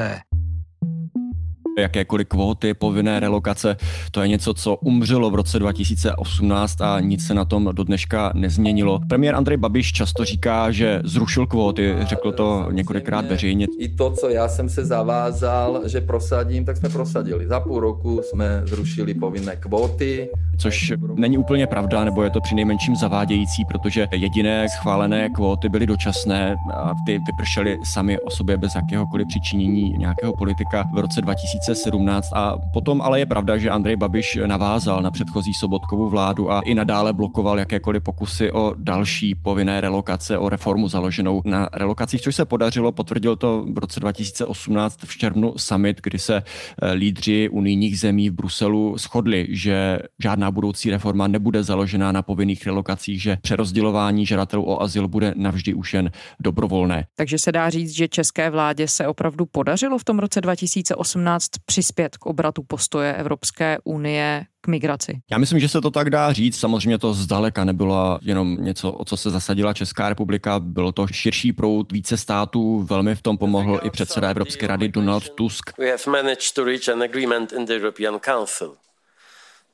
jakékoliv 1.81 2.27
kvóty, 2.27 2.73
povinné 2.73 3.19
relokace. 3.19 3.77
To 4.11 4.21
je 4.21 4.27
něco, 4.27 4.53
co 4.53 4.75
umřelo 4.75 5.29
v 5.29 5.35
roce 5.35 5.59
2018 5.59 6.81
a 6.81 7.00
nic 7.00 7.27
se 7.27 7.33
na 7.33 7.45
tom 7.45 7.69
do 7.71 7.83
dneška 7.83 8.31
nezměnilo. 8.35 9.00
Premiér 9.09 9.35
Andrej 9.35 9.57
Babiš 9.57 9.91
často 9.91 10.25
říká, 10.25 10.71
že 10.71 11.01
zrušil 11.03 11.47
kvóty, 11.47 11.95
řekl 12.01 12.31
to 12.31 12.67
několikrát 12.71 13.25
veřejně. 13.25 13.67
I 13.79 13.89
to, 13.89 14.11
co 14.11 14.29
já 14.29 14.47
jsem 14.47 14.69
se 14.69 14.85
zavázal, 14.85 15.81
že 15.85 16.01
prosadím, 16.01 16.65
tak 16.65 16.77
jsme 16.77 16.89
prosadili. 16.89 17.47
Za 17.47 17.59
půl 17.59 17.79
roku 17.79 18.21
jsme 18.23 18.61
zrušili 18.65 19.13
povinné 19.13 19.55
kvóty. 19.55 20.29
Což 20.57 20.93
není 21.15 21.38
úplně 21.38 21.67
pravda, 21.67 22.03
nebo 22.03 22.23
je 22.23 22.29
to 22.29 22.41
při 22.41 22.55
nejmenším 22.55 22.95
zavádějící, 22.95 23.65
protože 23.65 24.07
jediné 24.11 24.69
schválené 24.69 25.29
kvóty 25.29 25.69
byly 25.69 25.85
dočasné 25.85 26.55
a 26.73 26.93
ty 27.05 27.19
vypršely 27.27 27.77
sami 27.83 28.19
o 28.19 28.29
sobě 28.29 28.57
bez 28.57 28.75
jakéhokoliv 28.75 29.27
přičinění 29.27 29.93
nějakého 29.97 30.33
politika 30.33 30.89
v 30.93 30.97
roce 30.97 31.21
2000 31.21 31.70
2017 31.73 32.29
a 32.33 32.57
potom 32.73 33.01
ale 33.01 33.19
je 33.19 33.25
pravda, 33.25 33.57
že 33.57 33.69
Andrej 33.69 33.95
Babiš 33.95 34.39
navázal 34.45 35.01
na 35.01 35.11
předchozí 35.11 35.53
sobotkovou 35.53 36.09
vládu 36.09 36.51
a 36.51 36.61
i 36.61 36.75
nadále 36.75 37.13
blokoval 37.13 37.59
jakékoliv 37.59 38.03
pokusy 38.03 38.51
o 38.51 38.73
další 38.77 39.35
povinné 39.35 39.81
relokace, 39.81 40.37
o 40.37 40.49
reformu 40.49 40.87
založenou 40.87 41.41
na 41.45 41.69
relokacích, 41.73 42.21
což 42.21 42.35
se 42.35 42.45
podařilo, 42.45 42.91
potvrdil 42.91 43.35
to 43.35 43.65
v 43.73 43.77
roce 43.77 43.99
2018 43.99 44.99
v 45.05 45.17
červnu 45.17 45.53
summit, 45.57 46.01
kdy 46.03 46.19
se 46.19 46.43
eh, 46.81 46.91
lídři 46.91 47.49
unijních 47.49 47.99
zemí 47.99 48.29
v 48.29 48.33
Bruselu 48.33 48.97
shodli, 48.97 49.47
že 49.49 49.99
žádná 50.23 50.51
budoucí 50.51 50.91
reforma 50.91 51.27
nebude 51.27 51.63
založená 51.63 52.11
na 52.11 52.21
povinných 52.21 52.65
relokacích, 52.65 53.21
že 53.21 53.37
přerozdělování 53.41 54.25
žadatelů 54.25 54.63
o 54.63 54.81
azyl 54.81 55.07
bude 55.07 55.33
navždy 55.37 55.73
už 55.73 55.93
jen 55.93 56.11
dobrovolné. 56.39 57.05
Takže 57.15 57.39
se 57.39 57.51
dá 57.51 57.69
říct, 57.69 57.91
že 57.91 58.07
české 58.07 58.49
vládě 58.49 58.87
se 58.87 59.07
opravdu 59.07 59.45
podařilo 59.45 59.97
v 59.97 60.03
tom 60.03 60.19
roce 60.19 60.41
2018 60.41 61.50
přispět 61.65 62.17
k 62.17 62.25
obratu 62.25 62.63
postoje 62.63 63.13
Evropské 63.13 63.77
unie 63.84 64.46
k 64.62 64.67
migraci? 64.67 65.22
Já 65.31 65.38
myslím, 65.38 65.60
že 65.60 65.70
se 65.70 65.81
to 65.81 65.91
tak 65.91 66.10
dá 66.10 66.34
říct. 66.34 66.60
Samozřejmě 66.60 66.98
to 66.98 67.13
zdaleka 67.13 67.63
nebylo 67.63 68.20
jenom 68.22 68.58
něco, 68.60 68.91
o 68.91 69.05
co 69.05 69.17
se 69.17 69.29
zasadila 69.29 69.74
Česká 69.74 70.10
republika. 70.10 70.60
Bylo 70.60 70.91
to 70.91 71.08
širší 71.08 71.53
proud 71.53 71.91
více 71.91 72.17
států. 72.17 72.84
Velmi 72.84 73.15
v 73.15 73.22
tom 73.22 73.38
pomohl 73.38 73.79
i 73.84 73.89
předseda 73.89 74.29
Evropské 74.29 74.67
rady 74.67 74.89
Donald 74.89 75.29
Tusk. 75.29 75.77
We 75.77 75.91
have 75.91 76.03
managed 76.08 76.53
to 76.55 76.63
reach 76.63 76.89
an 76.89 77.03
agreement 77.03 77.51
in 77.51 77.65
the 77.65 77.74
European 77.74 78.20
Council. 78.20 78.75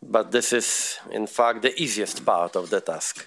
But 0.02 0.30
this 0.30 0.54
is 0.54 0.98
in 1.12 1.28
fact 1.28 1.62
the 1.62 1.84
easiest 1.84 2.26
part 2.26 2.56
of 2.56 2.70
the 2.70 2.82
task. 2.82 3.26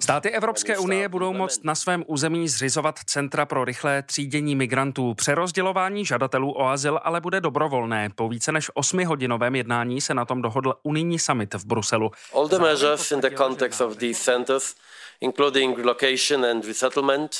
Státy 0.00 0.30
Evropské 0.30 0.78
unie 0.78 1.08
budou 1.08 1.32
moct 1.32 1.64
na 1.64 1.74
svém 1.74 2.04
území 2.06 2.48
zřizovat 2.48 2.98
centra 3.06 3.46
pro 3.46 3.64
rychlé 3.64 4.02
třídění 4.02 4.54
migrantů. 4.56 5.14
Přerozdělování 5.14 6.04
žadatelů 6.04 6.52
o 6.52 6.66
azyl 6.66 7.00
ale 7.02 7.20
bude 7.20 7.40
dobrovolné. 7.40 8.10
Po 8.14 8.28
více 8.28 8.52
než 8.52 8.70
osmihodinovém 8.74 9.54
jednání 9.54 10.00
se 10.00 10.14
na 10.14 10.24
tom 10.24 10.42
dohodl 10.42 10.74
unijní 10.82 11.18
summit 11.18 11.54
v 11.54 11.66
Bruselu. 11.66 12.10
All 12.34 12.48
the 12.48 12.58
measures 12.58 13.10
in 13.10 13.20
the 13.20 13.30
context 13.36 13.80
of 13.80 13.96
these 13.96 14.20
centers, 14.20 14.74
including 15.20 15.78
relocation 15.78 16.44
and 16.44 16.64
resettlement, 16.64 17.36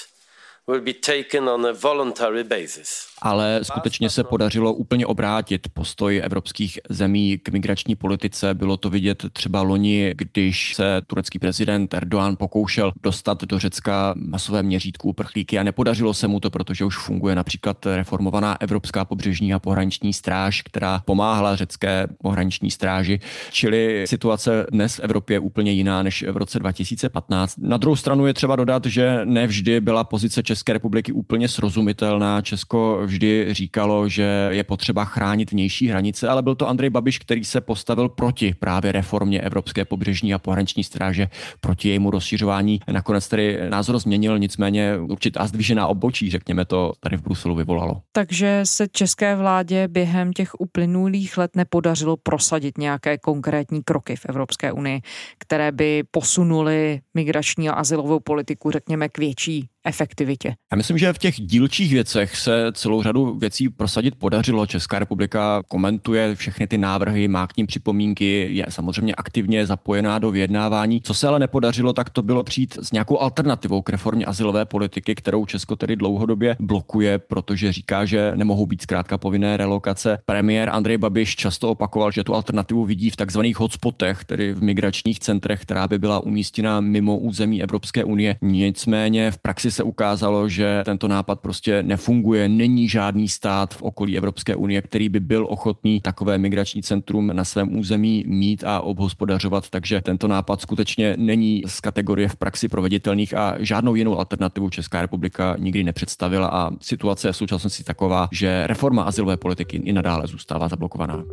ale 3.23 3.61
skutečně 3.63 4.11
se 4.11 4.25
podařilo 4.25 4.73
úplně 4.73 5.07
obrátit 5.07 5.69
postoj 5.75 6.21
evropských 6.25 6.79
zemí 6.89 7.39
k 7.39 7.49
migrační 7.49 7.97
politice. 7.97 8.55
Bylo 8.55 8.77
to 8.77 8.91
vidět 8.91 9.25
třeba 9.33 9.63
loni, 9.63 10.15
když 10.17 10.75
se 10.75 11.03
turecký 11.07 11.39
prezident 11.39 11.95
Erdoğan 11.95 12.37
pokoušel 12.37 12.93
dostat 13.03 13.45
do 13.45 13.59
Řecka 13.59 14.15
masové 14.17 14.63
měřítku 14.63 15.09
uprchlíky 15.09 15.59
a 15.59 15.63
nepodařilo 15.63 16.15
se 16.15 16.29
mu 16.29 16.41
to, 16.41 16.51
protože 16.51 16.85
už 16.85 16.99
funguje 16.99 17.35
například 17.35 17.87
reformovaná 17.87 18.57
Evropská 18.61 19.05
pobřežní 19.05 19.55
a 19.55 19.59
pohraniční 19.59 20.13
stráž, 20.13 20.63
která 20.63 21.03
pomáhala 21.05 21.57
řecké 21.57 22.07
pohraniční 22.23 22.71
stráži. 22.71 23.21
Čili 23.51 24.05
situace 24.07 24.67
dnes 24.71 24.97
v 24.97 25.01
Evropě 25.01 25.35
je 25.35 25.41
úplně 25.41 25.73
jiná 25.73 26.03
než 26.03 26.25
v 26.31 26.37
roce 26.37 26.59
2015. 26.59 27.55
Na 27.59 27.77
druhou 27.77 27.97
stranu 27.97 28.27
je 28.27 28.35
třeba 28.35 28.57
dodat, 28.57 28.87
že 28.87 29.21
nevždy 29.25 29.81
byla 29.81 30.05
pozice 30.05 30.43
České 30.43 30.60
republiky 30.69 31.13
úplně 31.13 31.49
srozumitelná. 31.49 32.43
Česko 32.43 33.01
vždy 33.05 33.47
říkalo, 33.51 34.09
že 34.09 34.49
je 34.51 34.65
potřeba 34.65 35.05
chránit 35.05 35.53
vnější 35.53 35.89
hranice, 35.89 36.29
ale 36.29 36.43
byl 36.43 36.55
to 36.55 36.69
Andrej 36.69 36.91
Babiš, 36.91 37.19
který 37.19 37.45
se 37.45 37.61
postavil 37.61 38.09
proti 38.09 38.55
právě 38.59 38.93
reformě 38.93 39.41
Evropské 39.41 39.85
pobřežní 39.85 40.35
a 40.35 40.39
pohraniční 40.39 40.85
stráže, 40.85 41.29
proti 41.61 41.89
jejímu 41.89 42.11
rozšiřování. 42.11 42.81
Nakonec 42.93 43.29
tedy 43.29 43.59
názor 43.69 43.99
změnil, 43.99 44.39
nicméně 44.39 44.99
určitá 44.99 45.47
zdvižená 45.47 45.87
obočí, 45.87 46.31
řekněme 46.31 46.65
to, 46.65 46.93
tady 47.01 47.17
v 47.17 47.23
Bruselu 47.23 47.55
vyvolalo. 47.55 48.01
Takže 48.13 48.61
se 48.65 48.89
české 48.89 49.37
vládě 49.37 49.89
během 49.89 50.33
těch 50.33 50.61
uplynulých 50.61 51.39
let 51.39 51.57
nepodařilo 51.57 52.17
prosadit 52.17 52.79
nějaké 52.79 53.19
konkrétní 53.19 53.83
kroky 53.83 54.17
v 54.17 54.27
Evropské 54.29 54.73
unii, 54.73 55.01
které 55.39 55.73
by 55.73 56.03
posunuly 56.11 57.01
migrační 57.15 57.69
a 57.69 57.73
asilovou 57.73 58.21
politiku, 58.21 58.71
řekněme, 58.71 59.09
k 59.09 59.19
větší 59.19 59.69
efektivitě. 59.87 60.55
Já 60.73 60.77
myslím, 60.77 60.99
že 60.99 61.13
v 61.13 61.19
těch 61.19 61.35
dílčích 61.35 61.93
věcech 61.93 62.37
se 62.37 62.73
celou 62.73 63.03
řadu 63.03 63.39
věcí 63.39 63.69
prosadit 63.69 64.15
podařilo. 64.15 64.67
Česká 64.67 64.99
republika 64.99 65.63
komentuje 65.69 66.35
všechny 66.35 66.67
ty 66.67 66.79
návrhy, 66.79 67.29
má 67.29 67.47
k 67.47 67.57
ním 67.57 67.67
připomínky, 67.67 68.49
je 68.51 68.67
samozřejmě 68.69 69.15
aktivně 69.15 69.67
zapojená 69.67 70.19
do 70.19 70.31
vyjednávání. 70.31 71.01
Co 71.01 71.15
se 71.15 71.29
ale 71.29 71.39
nepodařilo, 71.39 71.93
tak 71.93 72.11
to 72.11 72.23
bylo 72.23 72.45
přijít 72.45 72.79
s 72.83 72.93
nějakou 72.93 73.19
alternativou 73.19 73.83
k 73.83 73.91
reformě 73.91 74.25
asilové 74.25 74.65
politiky, 74.65 75.15
kterou 75.15 75.47
Česko 75.47 75.77
tedy 75.77 75.97
dlouhodobě 75.97 76.57
blokuje, 76.61 77.19
protože 77.19 77.73
říká, 77.73 78.05
že 78.05 78.33
nemohou 78.35 78.67
být 78.67 78.83
zkrátka 78.83 79.19
povinné 79.19 79.57
relokace. 79.57 80.19
Premiér 80.27 80.69
Andrej 80.69 80.99
Babiš 80.99 81.37
často 81.37 81.71
opakoval, 81.71 82.11
že 82.11 82.25
tu 82.25 82.35
alternativu 82.35 82.85
vidí 82.85 83.11
v 83.11 83.17
takzvaných 83.17 83.61
hotspotech, 83.61 84.25
tedy 84.25 84.53
v 84.53 84.63
migračních 84.63 85.21
centrech, 85.21 85.63
která 85.63 85.89
by 85.89 85.99
byla 85.99 86.21
umístěna 86.21 86.81
mimo 86.81 87.19
území 87.19 87.63
Evropské 87.63 88.05
unie. 88.05 88.37
Nicméně 88.43 89.31
v 89.31 89.39
praxi 89.39 89.70
se 89.71 89.83
ukázalo, 89.83 90.49
že 90.49 90.83
tento 90.85 91.09
nápad 91.09 91.41
prostě 91.41 91.83
nefunguje. 91.83 92.49
Není 92.49 92.89
žádný 92.89 93.29
stát 93.29 93.75
v 93.75 93.83
okolí 93.83 94.17
Evropské 94.17 94.57
unie, 94.57 94.83
který 94.83 95.09
by 95.09 95.21
byl 95.21 95.47
ochotný 95.51 96.01
takové 96.01 96.39
migrační 96.39 96.83
centrum 96.83 97.27
na 97.27 97.45
svém 97.45 97.77
území 97.77 98.25
mít 98.27 98.65
a 98.65 98.81
obhospodařovat, 98.81 99.71
takže 99.71 100.01
tento 100.01 100.29
nápad 100.29 100.61
skutečně 100.61 101.15
není 101.19 101.63
z 101.67 101.81
kategorie 101.81 102.29
v 102.29 102.37
praxi 102.37 102.69
proveditelných 102.69 103.35
a 103.35 103.55
žádnou 103.59 103.95
jinou 103.95 104.19
alternativu 104.19 104.71
Česká 104.71 105.01
republika 105.01 105.57
nikdy 105.59 105.85
nepředstavila 105.85 106.49
a 106.49 106.71
situace 106.81 107.29
je 107.29 107.33
v 107.33 107.37
současnosti 107.37 107.85
taková, 107.85 108.29
že 108.33 108.67
reforma 108.67 109.03
asilové 109.03 109.37
politiky 109.37 109.77
i 109.77 109.93
nadále 109.93 110.27
zůstává 110.27 110.69
zablokovaná. 110.69 111.25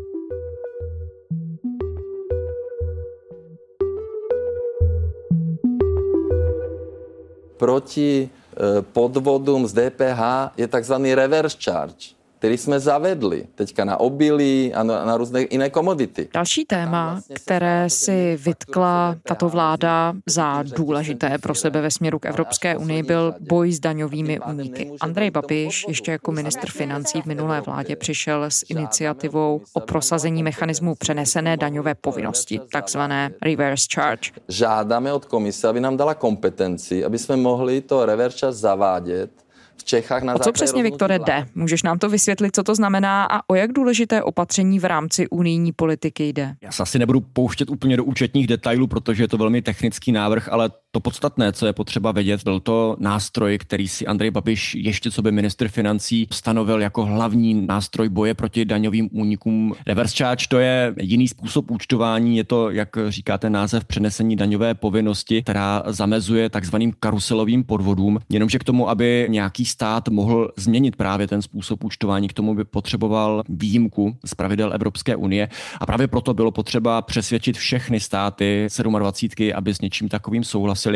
Proti 7.58 8.30
eh, 8.30 8.82
podvodům 8.82 9.68
z 9.68 9.74
DPH 9.74 10.22
je 10.58 10.68
takzvaný 10.68 11.16
reverse 11.16 11.58
charge 11.64 12.17
který 12.40 12.58
jsme 12.58 12.80
zavedli 12.80 13.46
teďka 13.56 13.86
na 13.86 14.00
obilí 14.00 14.74
a 14.74 14.84
na, 14.84 15.06
na 15.06 15.18
různé 15.18 15.46
jiné 15.52 15.70
komodity. 15.70 16.28
Další 16.34 16.66
téma, 16.66 17.12
vlastně 17.12 17.36
které 17.36 17.90
si 17.90 18.38
vytkla 18.42 19.16
tato 19.24 19.50
vláda 19.50 20.14
za 20.26 20.64
důležité 20.64 21.38
pro 21.38 21.56
sebe 21.56 21.82
ve 21.82 21.92
směru 21.92 22.20
k 22.20 22.26
Evropské 22.26 22.78
unii, 22.78 23.04
byl 23.04 23.34
boj 23.40 23.72
s 23.72 23.80
daňovými 23.80 24.40
úniky. 24.40 24.92
Andrej 25.02 25.32
Babiš 25.32 25.86
ještě 25.88 26.12
jako 26.12 26.32
ministr 26.32 26.72
financí 26.72 27.22
v 27.22 27.26
minulé 27.26 27.62
vládě 27.62 27.96
přišel 27.96 28.44
s 28.44 28.66
iniciativou 28.70 29.62
o 29.74 29.80
prosazení 29.80 30.44
mechanismu 30.44 30.96
přenesené 30.96 31.58
daňové 31.58 31.96
povinnosti, 31.96 32.60
takzvané 32.72 33.32
reverse 33.42 33.88
charge. 33.94 34.32
Žádáme 34.48 35.14
od 35.14 35.26
komise, 35.26 35.68
aby 35.68 35.80
nám 35.80 35.98
dala 35.98 36.14
kompetenci, 36.14 37.06
aby 37.06 37.20
jsme 37.20 37.36
mohli 37.36 37.82
to 37.82 38.06
reverse 38.06 38.38
charge 38.38 38.54
zavádět 38.54 39.47
v 39.78 39.84
Čechách 39.84 40.24
na 40.24 40.36
O 40.36 40.40
co 40.40 40.52
přesně, 40.52 40.84
Viktore, 40.84 41.20
jde? 41.20 41.46
Můžeš 41.56 41.84
nám 41.84 42.00
to 42.00 42.10
vysvětlit, 42.10 42.56
co 42.56 42.64
to 42.64 42.76
znamená 42.76 43.26
a 43.26 43.50
o 43.50 43.56
jak 43.56 43.72
důležité 43.72 44.24
opatření 44.24 44.80
v 44.80 44.86
rámci 44.86 45.30
unijní 45.30 45.72
politiky 45.72 46.30
jde? 46.30 46.56
Já 46.62 46.72
se 46.72 46.84
asi 46.84 47.00
nebudu 47.00 47.22
pouštět 47.22 47.70
úplně 47.70 47.98
do 47.98 48.04
účetních 48.04 48.48
detailů, 48.48 48.88
protože 48.88 49.24
je 49.24 49.28
to 49.28 49.38
velmi 49.38 49.62
technický 49.62 50.12
návrh, 50.12 50.50
ale 50.52 50.70
to 50.98 51.02
podstatné, 51.02 51.54
co 51.54 51.66
je 51.66 51.74
potřeba 51.74 52.12
vědět, 52.12 52.44
byl 52.44 52.60
to 52.60 52.96
nástroj, 53.00 53.58
který 53.58 53.88
si 53.88 54.08
Andrej 54.08 54.32
Babiš 54.32 54.76
ještě 54.76 55.12
co 55.12 55.22
by 55.22 55.32
ministr 55.32 55.68
financí 55.68 56.28
stanovil 56.32 56.82
jako 56.82 57.06
hlavní 57.06 57.54
nástroj 57.68 58.10
boje 58.10 58.34
proti 58.34 58.66
daňovým 58.66 59.10
únikům. 59.12 59.74
Reverse 59.88 60.16
charge 60.18 60.46
to 60.50 60.60
je 60.60 60.94
jiný 61.02 61.28
způsob 61.28 61.72
účtování, 61.72 62.38
je 62.38 62.44
to, 62.44 62.70
jak 62.70 62.90
říká 63.08 63.38
ten 63.38 63.54
název, 63.54 63.86
přenesení 63.86 64.36
daňové 64.36 64.74
povinnosti, 64.74 65.42
která 65.42 65.84
zamezuje 65.86 66.50
takzvaným 66.50 66.94
karuselovým 67.00 67.64
podvodům, 67.64 68.20
jenomže 68.30 68.60
k 68.60 68.64
tomu, 68.64 68.90
aby 68.90 69.28
nějaký 69.30 69.66
stát 69.66 70.10
mohl 70.10 70.52
změnit 70.58 70.96
právě 70.96 71.28
ten 71.28 71.42
způsob 71.42 71.84
účtování, 71.84 72.28
k 72.28 72.34
tomu 72.34 72.56
by 72.56 72.66
potřeboval 72.66 73.44
výjimku 73.50 74.18
z 74.26 74.36
pravidel 74.36 74.74
Evropské 74.74 75.16
unie 75.16 75.50
a 75.80 75.86
právě 75.86 76.08
proto 76.08 76.34
bylo 76.34 76.52
potřeba 76.52 77.02
přesvědčit 77.02 77.58
všechny 77.58 78.00
státy 78.00 78.68
27, 79.00 79.52
aby 79.56 79.74
s 79.74 79.82
něčím 79.82 80.10
takovým 80.10 80.44
souhlasili. 80.44 80.87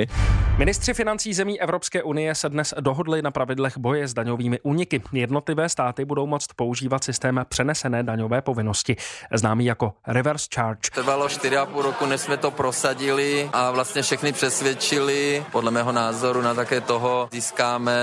Ministři 0.58 0.94
financí 0.94 1.34
zemí 1.34 1.62
Evropské 1.62 2.04
unie 2.04 2.36
se 2.36 2.50
dnes 2.50 2.74
dohodli 2.80 3.22
na 3.22 3.32
pravidlech 3.32 3.78
boje 3.78 4.08
s 4.08 4.14
daňovými 4.14 4.60
úniky. 4.60 5.02
Jednotlivé 5.14 5.70
státy 5.70 6.06
budou 6.06 6.28
moct 6.28 6.48
používat 6.56 7.04
systém 7.04 7.46
přenesené 7.50 8.04
daňové 8.04 8.42
povinnosti, 8.42 8.96
známý 9.34 9.66
jako 9.66 9.94
reverse 10.08 10.48
charge. 10.56 10.90
Trvalo 10.94 11.28
4,5 11.28 11.82
roku, 11.82 12.06
než 12.06 12.22
jsme 12.22 12.38
to 12.38 12.52
prosadili 12.52 13.50
a 13.54 13.72
vlastně 13.72 14.02
všechny 14.02 14.34
přesvědčili. 14.34 15.44
Podle 15.52 15.72
mého 15.72 15.92
názoru 15.92 16.42
na 16.42 16.54
také 16.54 16.82
toho 16.82 17.30
získáme 17.32 17.94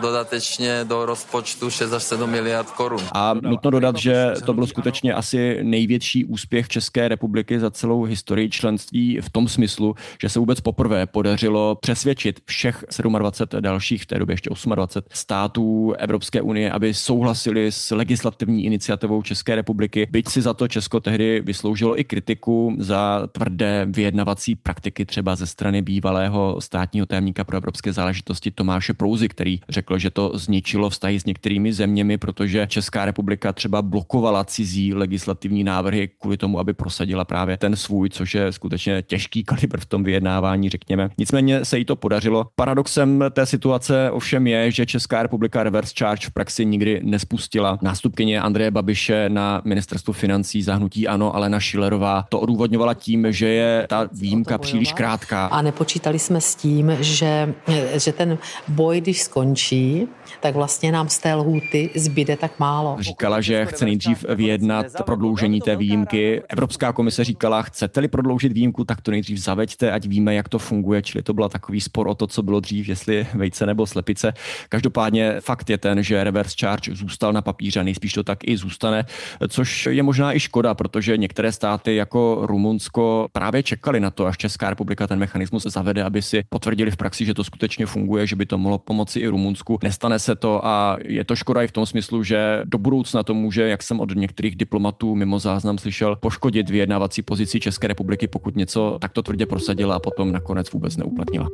dodatečně 0.00 0.84
do 0.84 1.06
rozpočtu 1.06 1.70
6 1.70 1.92
až 1.92 2.02
7 2.02 2.30
miliard 2.30 2.70
korun. 2.70 3.02
A 3.12 3.34
nutno 3.34 3.70
dodat, 3.70 3.96
že 3.96 4.32
to 4.46 4.54
byl 4.54 4.66
skutečně 4.66 5.14
asi 5.14 5.58
největší 5.62 6.24
úspěch 6.24 6.68
České 6.68 7.08
republiky 7.08 7.60
za 7.60 7.70
celou 7.70 8.02
historii 8.02 8.50
členství 8.50 9.20
v 9.20 9.30
tom 9.30 9.48
smyslu, 9.48 9.94
že 10.20 10.28
se 10.28 10.38
vůbec 10.38 10.60
poprvé 10.60 11.06
podařilo 11.06 11.31
podařilo 11.32 11.74
přesvědčit 11.74 12.40
všech 12.44 12.84
27 13.18 13.62
dalších, 13.62 14.02
v 14.02 14.06
té 14.06 14.18
době 14.18 14.32
ještě 14.32 14.50
28 14.50 15.02
států 15.12 15.92
Evropské 15.98 16.42
unie, 16.42 16.70
aby 16.70 16.94
souhlasili 16.94 17.72
s 17.72 17.90
legislativní 17.90 18.64
iniciativou 18.64 19.22
České 19.22 19.54
republiky. 19.54 20.06
Byť 20.10 20.28
si 20.28 20.42
za 20.42 20.54
to 20.54 20.68
Česko 20.68 21.00
tehdy 21.00 21.40
vysloužilo 21.40 22.00
i 22.00 22.04
kritiku 22.04 22.76
za 22.78 23.28
tvrdé 23.32 23.86
vyjednavací 23.90 24.54
praktiky 24.54 25.06
třeba 25.06 25.36
ze 25.36 25.46
strany 25.46 25.82
bývalého 25.82 26.60
státního 26.60 27.06
tajemníka 27.06 27.44
pro 27.44 27.56
evropské 27.56 27.92
záležitosti 27.92 28.50
Tomáše 28.50 28.94
Prouzy, 28.94 29.28
který 29.28 29.60
řekl, 29.68 29.98
že 29.98 30.10
to 30.10 30.32
zničilo 30.34 30.90
vztahy 30.90 31.20
s 31.20 31.24
některými 31.24 31.72
zeměmi, 31.72 32.18
protože 32.18 32.66
Česká 32.66 33.04
republika 33.04 33.52
třeba 33.52 33.82
blokovala 33.82 34.44
cizí 34.44 34.94
legislativní 34.94 35.64
návrhy 35.64 36.08
kvůli 36.20 36.36
tomu, 36.36 36.58
aby 36.58 36.74
prosadila 36.74 37.24
právě 37.24 37.56
ten 37.56 37.76
svůj, 37.76 38.10
což 38.10 38.34
je 38.34 38.52
skutečně 38.52 39.02
těžký 39.02 39.44
kalibr 39.44 39.80
v 39.80 39.86
tom 39.86 40.04
vyjednávání, 40.04 40.68
řekněme. 40.68 41.10
Nicméně 41.18 41.64
se 41.64 41.78
jí 41.78 41.84
to 41.84 41.96
podařilo. 41.96 42.46
Paradoxem 42.54 43.24
té 43.30 43.46
situace 43.46 44.10
ovšem 44.10 44.46
je, 44.46 44.70
že 44.70 44.86
Česká 44.86 45.22
republika 45.22 45.62
reverse 45.62 45.94
charge 45.98 46.26
v 46.26 46.30
praxi 46.30 46.64
nikdy 46.66 47.00
nespustila. 47.04 47.78
Nástupkyně 47.82 48.40
Andreje 48.40 48.70
Babiše 48.70 49.28
na 49.28 49.62
ministerstvu 49.64 50.12
financí 50.12 50.62
zahnutí 50.62 51.08
ano, 51.08 51.36
Alena 51.36 51.60
Šilerová 51.60 52.24
to 52.28 52.40
odůvodňovala 52.40 52.94
tím, 52.94 53.26
že 53.30 53.48
je 53.48 53.86
ta 53.88 54.08
výjimka 54.12 54.58
příliš 54.58 54.92
krátká. 54.92 55.46
A 55.46 55.62
nepočítali 55.62 56.18
jsme 56.18 56.40
s 56.40 56.54
tím, 56.54 56.96
že, 57.00 57.54
že 57.96 58.12
ten 58.12 58.38
boj, 58.68 59.00
když 59.00 59.22
skončí, 59.22 60.08
tak 60.40 60.54
vlastně 60.54 60.92
nám 60.92 61.08
z 61.08 61.18
té 61.18 61.34
lhůty 61.34 61.90
zbyde 61.94 62.36
tak 62.36 62.58
málo. 62.58 62.96
Říkala, 63.00 63.40
že 63.40 63.66
chce 63.66 63.84
nejdřív 63.84 64.24
vyjednat 64.34 64.86
prodloužení 65.04 65.60
té 65.60 65.76
výjimky. 65.76 66.42
Evropská 66.48 66.92
komise 66.92 67.24
říkala, 67.24 67.62
chcete-li 67.62 68.08
prodloužit 68.08 68.52
výjimku, 68.52 68.84
tak 68.84 69.00
to 69.00 69.10
nejdřív 69.10 69.38
zaveďte, 69.38 69.92
ať 69.92 70.06
víme, 70.06 70.34
jak 70.34 70.48
to 70.48 70.58
funguje. 70.58 71.01
Čili 71.02 71.22
to 71.22 71.34
byl 71.34 71.48
takový 71.48 71.80
spor 71.80 72.08
o 72.08 72.14
to, 72.14 72.26
co 72.26 72.42
bylo 72.42 72.60
dřív, 72.60 72.88
jestli 72.88 73.26
vejce 73.34 73.66
nebo 73.66 73.86
slepice. 73.86 74.32
Každopádně 74.68 75.40
fakt 75.40 75.70
je 75.70 75.78
ten, 75.78 76.02
že 76.02 76.24
reverse 76.24 76.56
charge 76.60 76.94
zůstal 76.94 77.32
na 77.32 77.42
papíře, 77.42 77.84
nejspíš 77.84 78.12
to 78.12 78.22
tak 78.22 78.38
i 78.44 78.56
zůstane, 78.56 79.04
což 79.48 79.86
je 79.86 80.02
možná 80.02 80.36
i 80.36 80.40
škoda, 80.40 80.74
protože 80.74 81.16
některé 81.16 81.52
státy 81.52 81.96
jako 81.96 82.38
Rumunsko 82.42 83.28
právě 83.32 83.62
čekali 83.62 84.00
na 84.00 84.10
to, 84.10 84.26
až 84.26 84.36
Česká 84.36 84.70
republika 84.70 85.06
ten 85.06 85.18
mechanismus 85.18 85.62
zavede, 85.62 86.02
aby 86.02 86.22
si 86.22 86.44
potvrdili 86.48 86.90
v 86.90 86.96
praxi, 86.96 87.24
že 87.24 87.34
to 87.34 87.44
skutečně 87.44 87.86
funguje, 87.86 88.26
že 88.26 88.36
by 88.36 88.46
to 88.46 88.58
mohlo 88.58 88.78
pomoci 88.78 89.20
i 89.20 89.26
Rumunsku. 89.26 89.78
Nestane 89.82 90.18
se 90.18 90.36
to 90.36 90.66
a 90.66 90.96
je 91.04 91.24
to 91.24 91.36
škoda 91.36 91.62
i 91.62 91.66
v 91.66 91.72
tom 91.72 91.86
smyslu, 91.86 92.22
že 92.22 92.60
do 92.64 92.78
budoucna 92.78 93.22
to 93.22 93.34
může, 93.34 93.68
jak 93.68 93.82
jsem 93.82 94.00
od 94.00 94.14
některých 94.14 94.56
diplomatů 94.56 95.14
mimo 95.14 95.38
záznam 95.38 95.78
slyšel, 95.78 96.16
poškodit 96.16 96.70
vyjednávací 96.70 97.22
pozici 97.22 97.60
České 97.60 97.88
republiky, 97.88 98.28
pokud 98.28 98.56
něco 98.56 98.98
takto 99.00 99.22
tvrdě 99.22 99.46
prosadila 99.46 99.96
a 99.96 99.98
potom 99.98 100.32
nakonec 100.32 100.70
vůbec 100.70 100.91
neuplatnila. 100.96 101.48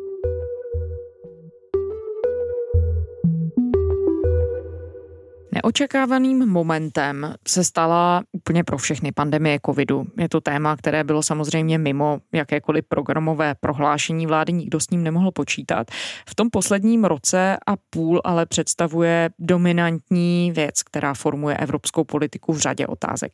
Neočekávaným 5.53 6.47
momentem 6.49 7.35
se 7.49 7.65
stala 7.65 8.23
úplně 8.33 8.65
pro 8.65 8.79
všechny 8.79 9.13
pandemie 9.13 9.59
covidu. 9.67 10.05
Je 10.19 10.29
to 10.29 10.41
téma, 10.41 10.77
které 10.77 11.05
bylo 11.05 11.23
samozřejmě 11.23 11.79
mimo 11.79 12.19
jakékoliv 12.33 12.85
programové 12.89 13.55
prohlášení 13.61 14.27
vlády, 14.27 14.53
nikdo 14.53 14.81
s 14.81 14.91
ním 14.91 15.03
nemohl 15.03 15.31
počítat. 15.33 15.87
V 16.29 16.35
tom 16.35 16.51
posledním 16.51 17.05
roce 17.05 17.57
a 17.67 17.75
půl 17.91 18.21
ale 18.25 18.47
představuje 18.47 19.31
dominantní 19.39 20.53
věc, 20.55 20.83
která 20.83 21.15
formuje 21.15 21.57
evropskou 21.57 22.05
politiku 22.05 22.53
v 22.53 22.59
řadě 22.59 22.87
otázek. 22.87 23.33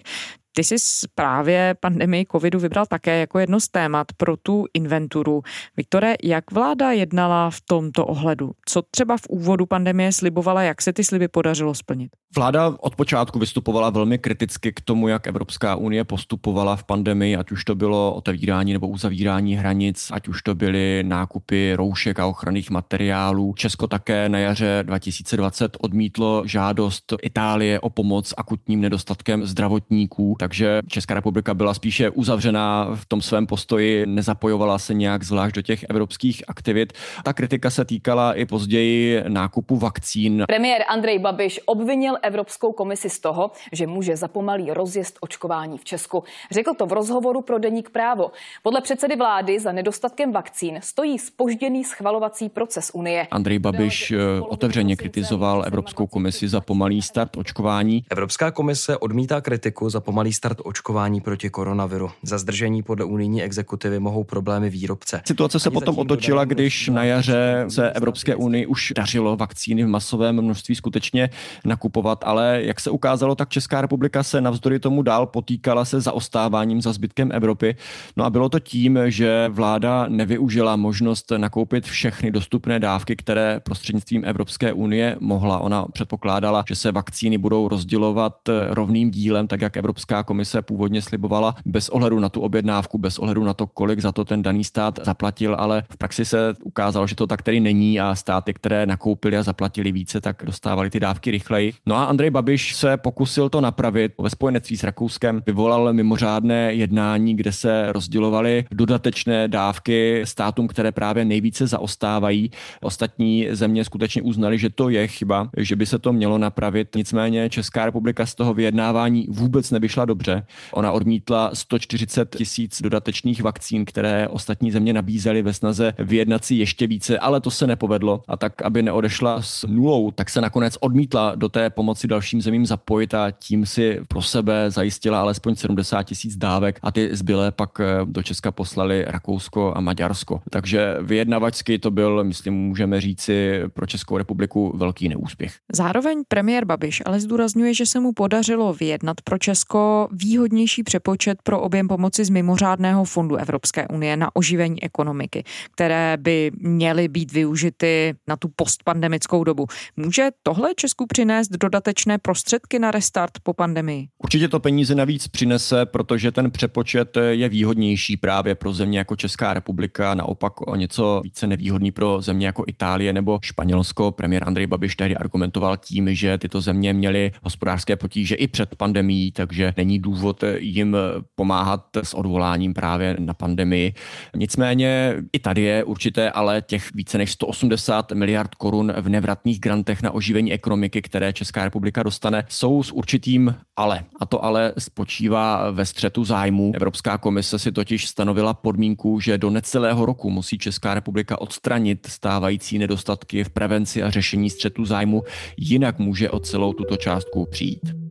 Ty 0.56 0.64
jsi 0.64 0.76
právě 1.14 1.74
pandemii 1.80 2.26
covidu 2.32 2.58
vybral 2.58 2.86
také 2.86 3.18
jako 3.18 3.38
jedno 3.38 3.60
z 3.60 3.68
témat 3.68 4.06
pro 4.16 4.36
tu 4.36 4.64
inventuru. 4.74 5.42
Viktore, 5.76 6.14
jak 6.22 6.52
vláda 6.52 6.92
jednala 6.92 7.50
v 7.50 7.60
tomto 7.60 8.06
ohledu? 8.06 8.52
Co 8.68 8.82
třeba 8.90 9.16
v 9.16 9.26
úvodu 9.28 9.66
pandemie 9.66 10.12
slibovala, 10.12 10.62
jak 10.62 10.82
se 10.82 10.92
ty 10.92 11.04
sliby 11.04 11.28
podařilo 11.28 11.74
splnit? 11.74 12.10
Vláda 12.36 12.74
od 12.80 12.96
počátku 12.96 13.38
vystupovala 13.38 13.90
velmi 13.90 14.18
kriticky 14.18 14.72
k 14.72 14.80
tomu, 14.80 15.08
jak 15.08 15.26
Evropská 15.26 15.76
unie 15.76 16.04
postupovala 16.04 16.76
v 16.76 16.84
pandemii, 16.84 17.36
ať 17.36 17.50
už 17.50 17.64
to 17.64 17.74
bylo 17.74 18.14
otevírání 18.14 18.72
nebo 18.72 18.88
uzavírání 18.88 19.56
hranic, 19.56 20.08
ať 20.12 20.28
už 20.28 20.42
to 20.42 20.54
byly 20.54 21.02
nákupy 21.06 21.74
roušek 21.74 22.18
a 22.18 22.26
ochranných 22.26 22.70
materiálů. 22.70 23.54
Česko 23.56 23.86
také 23.86 24.28
na 24.28 24.38
jaře 24.38 24.82
2020 24.86 25.76
odmítlo 25.80 26.42
žádost 26.46 27.14
Itálie 27.22 27.80
o 27.80 27.90
pomoc 27.90 28.34
akutním 28.36 28.80
nedostatkem 28.80 29.46
zdravotníků 29.46 30.36
takže 30.44 30.80
Česká 30.88 31.14
republika 31.14 31.54
byla 31.54 31.74
spíše 31.74 32.10
uzavřená 32.10 32.88
v 32.94 33.06
tom 33.06 33.22
svém 33.22 33.46
postoji, 33.46 34.06
nezapojovala 34.06 34.78
se 34.78 34.94
nějak 34.94 35.22
zvlášť 35.22 35.54
do 35.54 35.62
těch 35.62 35.84
evropských 35.88 36.42
aktivit. 36.48 36.92
Ta 37.22 37.32
kritika 37.32 37.70
se 37.70 37.84
týkala 37.84 38.34
i 38.34 38.44
později 38.44 39.22
nákupu 39.28 39.76
vakcín. 39.76 40.44
Premiér 40.46 40.82
Andrej 40.88 41.18
Babiš 41.18 41.60
obvinil 41.66 42.16
Evropskou 42.22 42.72
komisi 42.72 43.10
z 43.10 43.20
toho, 43.20 43.50
že 43.72 43.86
může 43.86 44.16
zapomalý 44.16 44.70
rozjezd 44.70 45.18
očkování 45.20 45.78
v 45.78 45.84
Česku. 45.84 46.24
Řekl 46.50 46.74
to 46.74 46.86
v 46.86 46.92
rozhovoru 46.92 47.40
pro 47.40 47.58
Deník 47.58 47.90
Právo. 47.90 48.30
Podle 48.62 48.80
předsedy 48.80 49.16
vlády 49.16 49.60
za 49.60 49.72
nedostatkem 49.72 50.32
vakcín 50.32 50.78
stojí 50.82 51.18
spožděný 51.18 51.84
schvalovací 51.84 52.48
proces 52.48 52.90
Unie. 52.94 53.26
Andrej 53.30 53.58
Babiš 53.58 54.10
eh, 54.10 54.40
otevřeně 54.40 54.96
kritizoval 54.96 55.64
Evropskou 55.66 56.06
komisi 56.06 56.48
za 56.48 56.60
pomalý 56.60 57.02
start 57.02 57.36
očkování. 57.36 58.04
Evropská 58.10 58.50
komise 58.50 58.96
odmítá 58.96 59.40
kritiku 59.40 59.90
za 59.90 60.00
pomalý 60.00 60.33
start 60.34 60.58
očkování 60.64 61.20
proti 61.20 61.50
koronaviru. 61.50 62.10
Za 62.22 62.38
zdržení 62.38 62.82
podle 62.82 63.04
unijní 63.04 63.42
exekutivy 63.42 64.00
mohou 64.00 64.24
problémy 64.24 64.70
výrobce. 64.70 65.20
Situace 65.26 65.60
se 65.60 65.70
potom 65.70 65.98
otočila, 65.98 66.44
když 66.44 66.88
na 66.88 67.04
jaře 67.04 67.64
se 67.68 67.90
Evropské 67.90 68.34
unii 68.34 68.66
už 68.66 68.92
dařilo 68.96 69.36
vakcíny 69.36 69.84
v 69.84 69.88
masovém 69.88 70.42
množství 70.42 70.74
skutečně 70.74 71.30
nakupovat, 71.64 72.24
ale 72.26 72.60
jak 72.64 72.80
se 72.80 72.90
ukázalo, 72.90 73.34
tak 73.34 73.48
Česká 73.48 73.80
republika 73.80 74.22
se 74.22 74.40
navzdory 74.40 74.78
tomu 74.78 75.02
dál 75.02 75.26
potýkala 75.26 75.84
se 75.84 76.00
zaostáváním 76.00 76.82
za 76.82 76.92
zbytkem 76.92 77.32
Evropy. 77.32 77.76
No 78.16 78.24
a 78.24 78.30
bylo 78.30 78.48
to 78.48 78.60
tím, 78.60 78.98
že 79.06 79.48
vláda 79.48 80.06
nevyužila 80.08 80.76
možnost 80.76 81.32
nakoupit 81.36 81.84
všechny 81.84 82.30
dostupné 82.30 82.80
dávky, 82.80 83.16
které 83.16 83.60
prostřednictvím 83.60 84.22
Evropské 84.24 84.72
unie 84.72 85.16
mohla. 85.20 85.58
Ona 85.58 85.86
předpokládala, 85.92 86.64
že 86.68 86.74
se 86.74 86.92
vakcíny 86.92 87.38
budou 87.38 87.68
rozdělovat 87.68 88.34
rovným 88.68 89.10
dílem, 89.10 89.46
tak 89.46 89.60
jak 89.60 89.76
Evropská 89.76 90.22
komise 90.24 90.62
původně 90.62 91.02
slibovala 91.02 91.54
bez 91.66 91.88
ohledu 91.88 92.20
na 92.20 92.28
tu 92.28 92.40
objednávku, 92.40 92.98
bez 92.98 93.18
ohledu 93.18 93.44
na 93.44 93.54
to, 93.54 93.66
kolik 93.66 94.00
za 94.00 94.12
to 94.12 94.24
ten 94.24 94.42
daný 94.42 94.64
stát 94.64 94.98
zaplatil, 95.02 95.56
ale 95.58 95.82
v 95.90 95.96
praxi 95.96 96.24
se 96.24 96.54
ukázalo, 96.64 97.06
že 97.06 97.14
to 97.14 97.26
tak 97.26 97.42
tedy 97.42 97.60
není 97.60 98.00
a 98.00 98.14
státy, 98.14 98.54
které 98.54 98.86
nakoupili 98.86 99.36
a 99.36 99.42
zaplatili 99.42 99.92
více, 99.92 100.20
tak 100.20 100.42
dostávali 100.46 100.90
ty 100.90 101.00
dávky 101.00 101.30
rychleji. 101.30 101.72
No 101.86 101.94
a 101.96 102.04
Andrej 102.04 102.30
Babiš 102.30 102.74
se 102.74 102.96
pokusil 102.96 103.48
to 103.48 103.60
napravit. 103.60 104.12
Ve 104.18 104.30
spojenectví 104.30 104.76
s 104.76 104.84
Rakouskem 104.84 105.42
vyvolal 105.46 105.92
mimořádné 105.92 106.74
jednání, 106.74 107.36
kde 107.36 107.52
se 107.52 107.92
rozdělovaly 107.92 108.64
dodatečné 108.70 109.48
dávky 109.48 110.22
státům, 110.24 110.68
které 110.68 110.92
právě 110.92 111.24
nejvíce 111.24 111.66
zaostávají. 111.66 112.50
Ostatní 112.80 113.46
země 113.50 113.84
skutečně 113.84 114.22
uznali, 114.22 114.58
že 114.58 114.70
to 114.70 114.88
je 114.88 115.06
chyba, 115.06 115.48
že 115.56 115.76
by 115.76 115.86
se 115.86 115.98
to 115.98 116.12
mělo 116.12 116.38
napravit. 116.38 116.88
Nicméně 116.96 117.50
Česká 117.50 117.84
republika 117.84 118.26
z 118.26 118.34
toho 118.34 118.54
vyjednávání 118.54 119.26
vůbec 119.30 119.70
nevyšla 119.70 120.03
dobře 120.04 120.24
dobře. 120.24 120.46
Ona 120.72 120.92
odmítla 120.92 121.50
140 121.54 122.36
tisíc 122.36 122.82
dodatečných 122.82 123.42
vakcín, 123.42 123.84
které 123.84 124.28
ostatní 124.28 124.70
země 124.70 124.92
nabízely 124.92 125.42
ve 125.42 125.52
snaze 125.52 125.94
vyjednat 125.98 126.44
si 126.44 126.54
ještě 126.54 126.86
více, 126.86 127.18
ale 127.18 127.40
to 127.40 127.50
se 127.50 127.66
nepovedlo. 127.66 128.22
A 128.28 128.36
tak, 128.36 128.62
aby 128.62 128.82
neodešla 128.82 129.42
s 129.42 129.66
nulou, 129.66 130.10
tak 130.10 130.30
se 130.30 130.40
nakonec 130.40 130.76
odmítla 130.80 131.34
do 131.34 131.48
té 131.48 131.70
pomoci 131.70 132.08
dalším 132.08 132.42
zemím 132.42 132.66
zapojit 132.66 133.14
a 133.14 133.30
tím 133.30 133.66
si 133.66 134.00
pro 134.08 134.22
sebe 134.22 134.70
zajistila 134.70 135.20
alespoň 135.20 135.54
70 135.54 136.02
tisíc 136.02 136.36
dávek 136.36 136.78
a 136.82 136.92
ty 136.92 137.08
zbylé 137.12 137.50
pak 137.50 137.80
eh, 137.80 137.84
do 138.04 138.22
Česka 138.22 138.52
poslali 138.52 139.04
Rakousko 139.06 139.72
a 139.76 139.80
Maďarsko. 139.80 140.40
Takže 140.50 140.96
vyjednavačsky 141.02 141.78
to 141.78 141.90
byl, 141.90 142.24
myslím, 142.24 142.54
můžeme 142.54 143.00
říci 143.00 143.62
pro 143.74 143.86
Českou 143.86 144.18
republiku 144.18 144.72
velký 144.76 145.08
neúspěch. 145.08 145.54
Zároveň 145.72 146.22
premiér 146.28 146.64
Babiš 146.64 147.02
ale 147.06 147.20
zdůrazňuje, 147.20 147.74
že 147.74 147.86
se 147.86 148.00
mu 148.00 148.12
podařilo 148.12 148.72
vyjednat 148.72 149.16
pro 149.24 149.38
Česko 149.38 149.93
výhodnější 150.12 150.82
přepočet 150.82 151.38
pro 151.42 151.60
objem 151.60 151.88
pomoci 151.88 152.24
z 152.24 152.30
mimořádného 152.30 153.04
fondu 153.04 153.36
Evropské 153.36 153.88
unie 153.88 154.16
na 154.16 154.36
oživení 154.36 154.82
ekonomiky, 154.82 155.44
které 155.74 156.16
by 156.16 156.50
měly 156.58 157.08
být 157.08 157.32
využity 157.32 158.14
na 158.28 158.36
tu 158.36 158.48
postpandemickou 158.56 159.44
dobu. 159.44 159.66
Může 159.96 160.28
tohle 160.42 160.74
Česku 160.76 161.06
přinést 161.06 161.48
dodatečné 161.48 162.18
prostředky 162.18 162.78
na 162.78 162.90
restart 162.90 163.32
po 163.42 163.52
pandemii? 163.52 164.08
Určitě 164.18 164.48
to 164.48 164.60
peníze 164.60 164.94
navíc 164.94 165.28
přinese, 165.28 165.86
protože 165.86 166.32
ten 166.32 166.50
přepočet 166.50 167.16
je 167.30 167.48
výhodnější 167.48 168.16
právě 168.16 168.54
pro 168.54 168.72
země 168.72 168.98
jako 168.98 169.16
Česká 169.16 169.54
republika, 169.54 170.14
naopak 170.14 170.72
o 170.72 170.76
něco 170.76 171.20
více 171.24 171.46
nevýhodný 171.46 171.90
pro 171.92 172.20
země 172.20 172.46
jako 172.46 172.64
Itálie 172.66 173.12
nebo 173.12 173.38
Španělsko. 173.42 174.12
Premiér 174.12 174.44
Andrej 174.46 174.66
Babiš 174.66 174.96
tehdy 174.96 175.16
argumentoval 175.16 175.76
tím, 175.76 176.14
že 176.14 176.38
tyto 176.38 176.60
země 176.60 176.92
měly 176.92 177.32
hospodářské 177.42 177.96
potíže 177.96 178.34
i 178.34 178.48
před 178.48 178.76
pandemí, 178.76 179.32
takže 179.32 179.74
není 179.84 179.98
důvod 179.98 180.44
jim 180.58 180.96
pomáhat 181.34 181.84
s 182.02 182.14
odvoláním 182.14 182.74
právě 182.74 183.16
na 183.18 183.34
pandemii. 183.34 183.94
Nicméně 184.36 185.14
i 185.32 185.38
tady 185.38 185.62
je 185.62 185.84
určité 185.84 186.30
ale 186.30 186.62
těch 186.62 186.94
více 186.94 187.18
než 187.18 187.32
180 187.32 188.12
miliard 188.12 188.54
korun 188.54 188.92
v 188.96 189.08
nevratných 189.08 189.60
grantech 189.60 190.02
na 190.02 190.10
oživení 190.10 190.52
ekonomiky, 190.52 191.02
které 191.02 191.32
Česká 191.32 191.64
republika 191.64 192.02
dostane, 192.02 192.44
jsou 192.48 192.82
s 192.82 192.92
určitým 192.92 193.54
ale. 193.76 194.04
A 194.20 194.26
to 194.26 194.44
ale 194.44 194.72
spočívá 194.78 195.70
ve 195.70 195.86
střetu 195.86 196.24
zájmů. 196.24 196.72
Evropská 196.74 197.18
komise 197.18 197.58
si 197.58 197.72
totiž 197.72 198.08
stanovila 198.08 198.54
podmínku, 198.54 199.20
že 199.20 199.38
do 199.38 199.50
necelého 199.50 200.06
roku 200.06 200.30
musí 200.30 200.58
Česká 200.58 200.94
republika 200.94 201.40
odstranit 201.40 202.06
stávající 202.06 202.78
nedostatky 202.78 203.44
v 203.44 203.50
prevenci 203.50 204.02
a 204.02 204.10
řešení 204.10 204.50
střetu 204.50 204.84
zájmu, 204.84 205.22
jinak 205.56 205.98
může 205.98 206.30
o 206.30 206.40
celou 206.40 206.72
tuto 206.72 206.96
částku 206.96 207.46
přijít. 207.50 208.03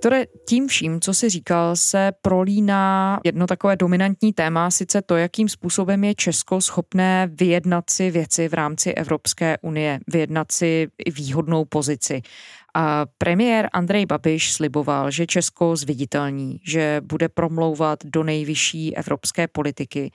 Viktore, 0.00 0.26
tím 0.48 0.68
vším, 0.68 1.00
co 1.00 1.14
si 1.14 1.28
říkal, 1.28 1.76
se 1.76 2.12
prolíná 2.22 3.20
jedno 3.24 3.46
takové 3.46 3.76
dominantní 3.76 4.32
téma, 4.32 4.70
sice 4.70 5.02
to, 5.02 5.16
jakým 5.16 5.48
způsobem 5.48 6.04
je 6.04 6.14
Česko 6.14 6.60
schopné 6.60 7.28
vyjednat 7.32 7.90
si 7.90 8.10
věci 8.10 8.48
v 8.48 8.54
rámci 8.54 8.92
Evropské 8.94 9.58
unie, 9.62 10.00
vyjednat 10.08 10.52
si 10.52 10.88
výhodnou 11.14 11.64
pozici. 11.64 12.22
A 12.74 13.06
premiér 13.18 13.68
Andrej 13.72 14.06
Babiš 14.06 14.52
sliboval, 14.52 15.10
že 15.10 15.26
Česko 15.26 15.76
zviditelní, 15.76 16.60
že 16.64 17.00
bude 17.04 17.28
promlouvat 17.28 17.98
do 18.04 18.22
nejvyšší 18.22 18.96
evropské 18.96 19.48
politiky. 19.48 20.10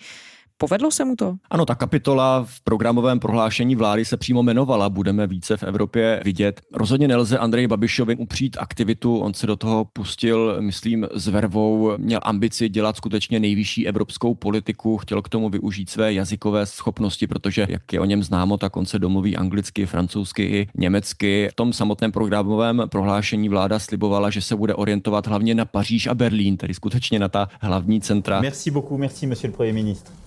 Povedlo 0.57 0.91
se 0.91 1.05
mu 1.05 1.15
to? 1.15 1.35
Ano, 1.49 1.65
ta 1.65 1.75
kapitola 1.75 2.43
v 2.43 2.61
programovém 2.61 3.19
prohlášení 3.19 3.75
vlády 3.75 4.05
se 4.05 4.17
přímo 4.17 4.39
jmenovala 4.39 4.89
Budeme 4.89 5.27
více 5.27 5.57
v 5.57 5.63
Evropě 5.63 6.21
vidět. 6.23 6.61
Rozhodně 6.73 7.07
nelze 7.07 7.37
Andrej 7.37 7.67
Babišovi 7.67 8.15
upřít 8.15 8.57
aktivitu, 8.59 9.19
on 9.19 9.33
se 9.33 9.47
do 9.47 9.55
toho 9.55 9.85
pustil, 9.85 10.57
myslím, 10.59 11.07
s 11.13 11.27
vervou, 11.27 11.93
měl 11.97 12.19
ambici 12.23 12.69
dělat 12.69 12.97
skutečně 12.97 13.39
nejvyšší 13.39 13.87
evropskou 13.87 14.35
politiku, 14.35 14.97
chtěl 14.97 15.21
k 15.21 15.29
tomu 15.29 15.49
využít 15.49 15.89
své 15.89 16.13
jazykové 16.13 16.65
schopnosti, 16.65 17.27
protože 17.27 17.65
jak 17.69 17.93
je 17.93 17.99
o 17.99 18.05
něm 18.05 18.23
známo, 18.23 18.57
tak 18.57 18.77
on 18.77 18.85
se 18.85 18.99
domluví 18.99 19.37
anglicky, 19.37 19.85
francouzsky 19.85 20.43
i 20.43 20.67
německy. 20.75 21.47
V 21.51 21.55
tom 21.55 21.73
samotném 21.73 22.11
programovém 22.11 22.83
prohlášení 22.89 23.49
vláda 23.49 23.79
slibovala, 23.79 24.29
že 24.29 24.41
se 24.41 24.55
bude 24.55 24.75
orientovat 24.75 25.27
hlavně 25.27 25.55
na 25.55 25.65
Paříž 25.65 26.07
a 26.07 26.13
Berlín, 26.13 26.57
tedy 26.57 26.73
skutečně 26.73 27.19
na 27.19 27.27
ta 27.27 27.47
hlavní 27.61 28.01
centra. 28.01 28.41
Merci 28.41 28.71
beaucoup, 28.71 28.99
merci 28.99 29.27
monsieur 29.27 29.53
le 29.53 29.57
premier 29.57 29.75
ministre. 29.75 30.24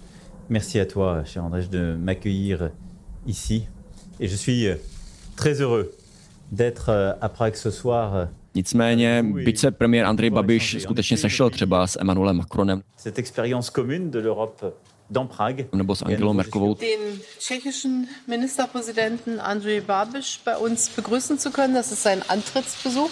Merci 0.50 0.80
à 0.80 0.86
toi, 0.86 1.24
cher 1.24 1.44
André, 1.44 1.62
de 1.70 1.94
m'accueillir 1.94 2.70
ici. 3.26 3.66
Et 4.18 4.28
je 4.28 4.36
suis 4.36 4.66
euh, 4.66 4.76
très 5.36 5.60
heureux 5.60 5.92
d'être 6.50 6.88
euh, 6.88 7.12
à 7.20 7.28
Prague 7.28 7.54
ce 7.54 7.70
soir. 7.70 8.14
Euh, 8.16 8.24
Nicméně, 8.54 9.22
byť 9.22 9.58
se 9.58 9.70
premiér 9.70 10.06
Andrej 10.08 10.30
Babiš 10.30 10.76
skutečně 10.80 11.16
sešel 11.16 11.50
třeba 11.50 11.86
s 11.86 11.98
Emmanuelem 12.00 12.36
Macronem. 12.36 12.82
Cette 12.96 13.18
expérience 13.18 13.70
commune 13.70 14.10
de 14.10 14.20
l'Europe 14.20 14.72
dans 15.10 15.28
Prague. 15.28 15.66
Nebo 15.72 15.94
s 15.94 16.02
Angelou 16.02 16.32
Merkelovou. 16.32 16.74
Den 16.74 17.20
tschechischen 17.38 18.08
Ministerpräsidenten 18.26 19.40
Andrej 19.40 19.80
Babiš 19.80 20.40
bei 20.44 20.56
uns 20.56 20.88
begrüßen 20.88 21.38
zu 21.38 21.50
können. 21.50 21.74
Das 21.74 21.92
ist 21.92 22.02
sein 22.02 22.22
Antrittsbesuch, 22.28 23.10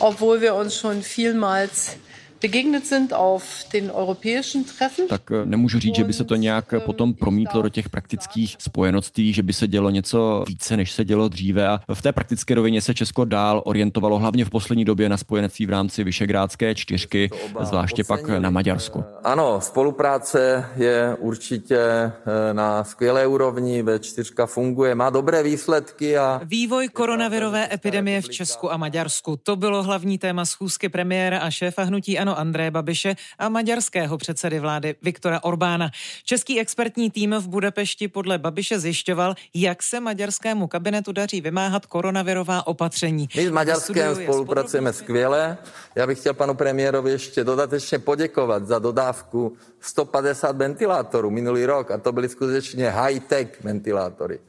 obwohl 0.00 0.40
wir 0.40 0.54
uns 0.54 0.76
schon 0.76 1.02
vielmals 1.02 1.96
begegnet 2.40 2.86
sind 2.86 3.12
auf 3.12 3.44
den 3.72 3.90
europäischen 3.90 4.64
Treffen. 4.64 5.08
Tak 5.08 5.30
eh, 5.30 5.46
nemůžu 5.46 5.78
říct, 5.78 5.96
že 5.96 6.04
by 6.04 6.12
se 6.12 6.24
to 6.24 6.36
nějak 6.36 6.72
eh, 6.72 6.80
potom 6.80 7.14
promítlo 7.14 7.62
do 7.62 7.68
těch 7.68 7.88
praktických 7.88 8.56
spojeností, 8.58 9.32
že 9.32 9.42
by 9.42 9.52
se 9.52 9.68
dělo 9.68 9.90
něco 9.90 10.44
více, 10.48 10.76
než 10.76 10.92
se 10.92 11.04
dělo 11.04 11.28
dříve. 11.28 11.68
A 11.68 11.80
v 11.94 12.02
té 12.02 12.12
praktické 12.12 12.54
rovině 12.54 12.80
se 12.80 12.94
Česko 12.94 13.24
dál 13.24 13.62
orientovalo 13.64 14.18
hlavně 14.18 14.44
v 14.44 14.50
poslední 14.50 14.84
době 14.84 15.08
na 15.08 15.16
spojenectví 15.16 15.66
v 15.66 15.70
rámci 15.70 16.04
Vyšegrádské 16.04 16.74
čtyřky, 16.74 17.30
zvláště 17.60 18.04
pak 18.04 18.28
na 18.28 18.50
Maďarsku. 18.50 19.04
Ano, 19.24 19.60
spolupráce 19.60 20.66
je 20.76 21.16
určitě 21.18 21.78
eh, 21.78 22.12
na 22.52 22.84
skvělé 22.84 23.26
úrovni, 23.26 23.82
V4 23.82 24.46
funguje, 24.46 24.94
má 24.94 25.10
dobré 25.10 25.42
výsledky 25.42 26.18
a... 26.18 26.40
Vývoj 26.44 26.88
koronavirové 26.88 27.68
epidemie 27.72 28.22
v 28.22 28.28
Česku 28.28 28.72
a 28.72 28.76
Maďarsku. 28.76 29.36
To 29.42 29.56
bylo 29.56 29.82
hlavní 29.82 30.18
téma 30.18 30.44
schůzky 30.44 30.88
premiéra 30.88 31.38
a 31.38 31.50
šéfa 31.50 31.82
hnutí 31.82 32.18
Ano 32.18 32.29
Andreje 32.38 32.70
Babiše 32.70 33.16
a 33.38 33.48
maďarského 33.48 34.18
předsedy 34.18 34.60
vlády 34.60 34.94
Viktora 35.02 35.44
Orbána. 35.44 35.90
Český 36.24 36.60
expertní 36.60 37.10
tým 37.10 37.34
v 37.38 37.48
Budapešti 37.48 38.08
podle 38.08 38.38
Babiše 38.38 38.80
zjišťoval, 38.80 39.34
jak 39.54 39.82
se 39.82 40.00
maďarskému 40.00 40.66
kabinetu 40.66 41.12
daří 41.12 41.40
vymáhat 41.40 41.86
koronavirová 41.86 42.66
opatření. 42.66 43.28
My 43.36 43.46
s 43.46 43.50
Maďarskem 43.50 44.16
spolupracujeme 44.16 44.92
skvěle. 44.92 45.58
Já 45.94 46.06
bych 46.06 46.18
chtěl 46.18 46.34
panu 46.34 46.54
premiérovi 46.54 47.10
ještě 47.10 47.44
dodatečně 47.44 47.98
poděkovat 47.98 48.66
za 48.66 48.78
dodávku 48.78 49.56
150 49.80 50.56
ventilátorů 50.56 51.30
minulý 51.30 51.66
rok 51.66 51.90
a 51.90 51.98
to 51.98 52.12
byly 52.12 52.28
skutečně 52.28 52.90
high-tech 52.90 53.64
ventilátory. 53.64 54.40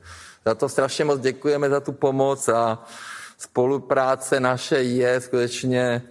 Za 0.46 0.56
to 0.56 0.70
strašně 0.70 1.06
moc 1.06 1.20
děkujeme 1.20 1.70
za 1.70 1.80
tu 1.80 1.92
pomoc 1.92 2.50
a 2.50 2.84
spolupráce 3.38 4.40
naše 4.40 4.76
je 4.76 5.22
skutečně 5.22 6.02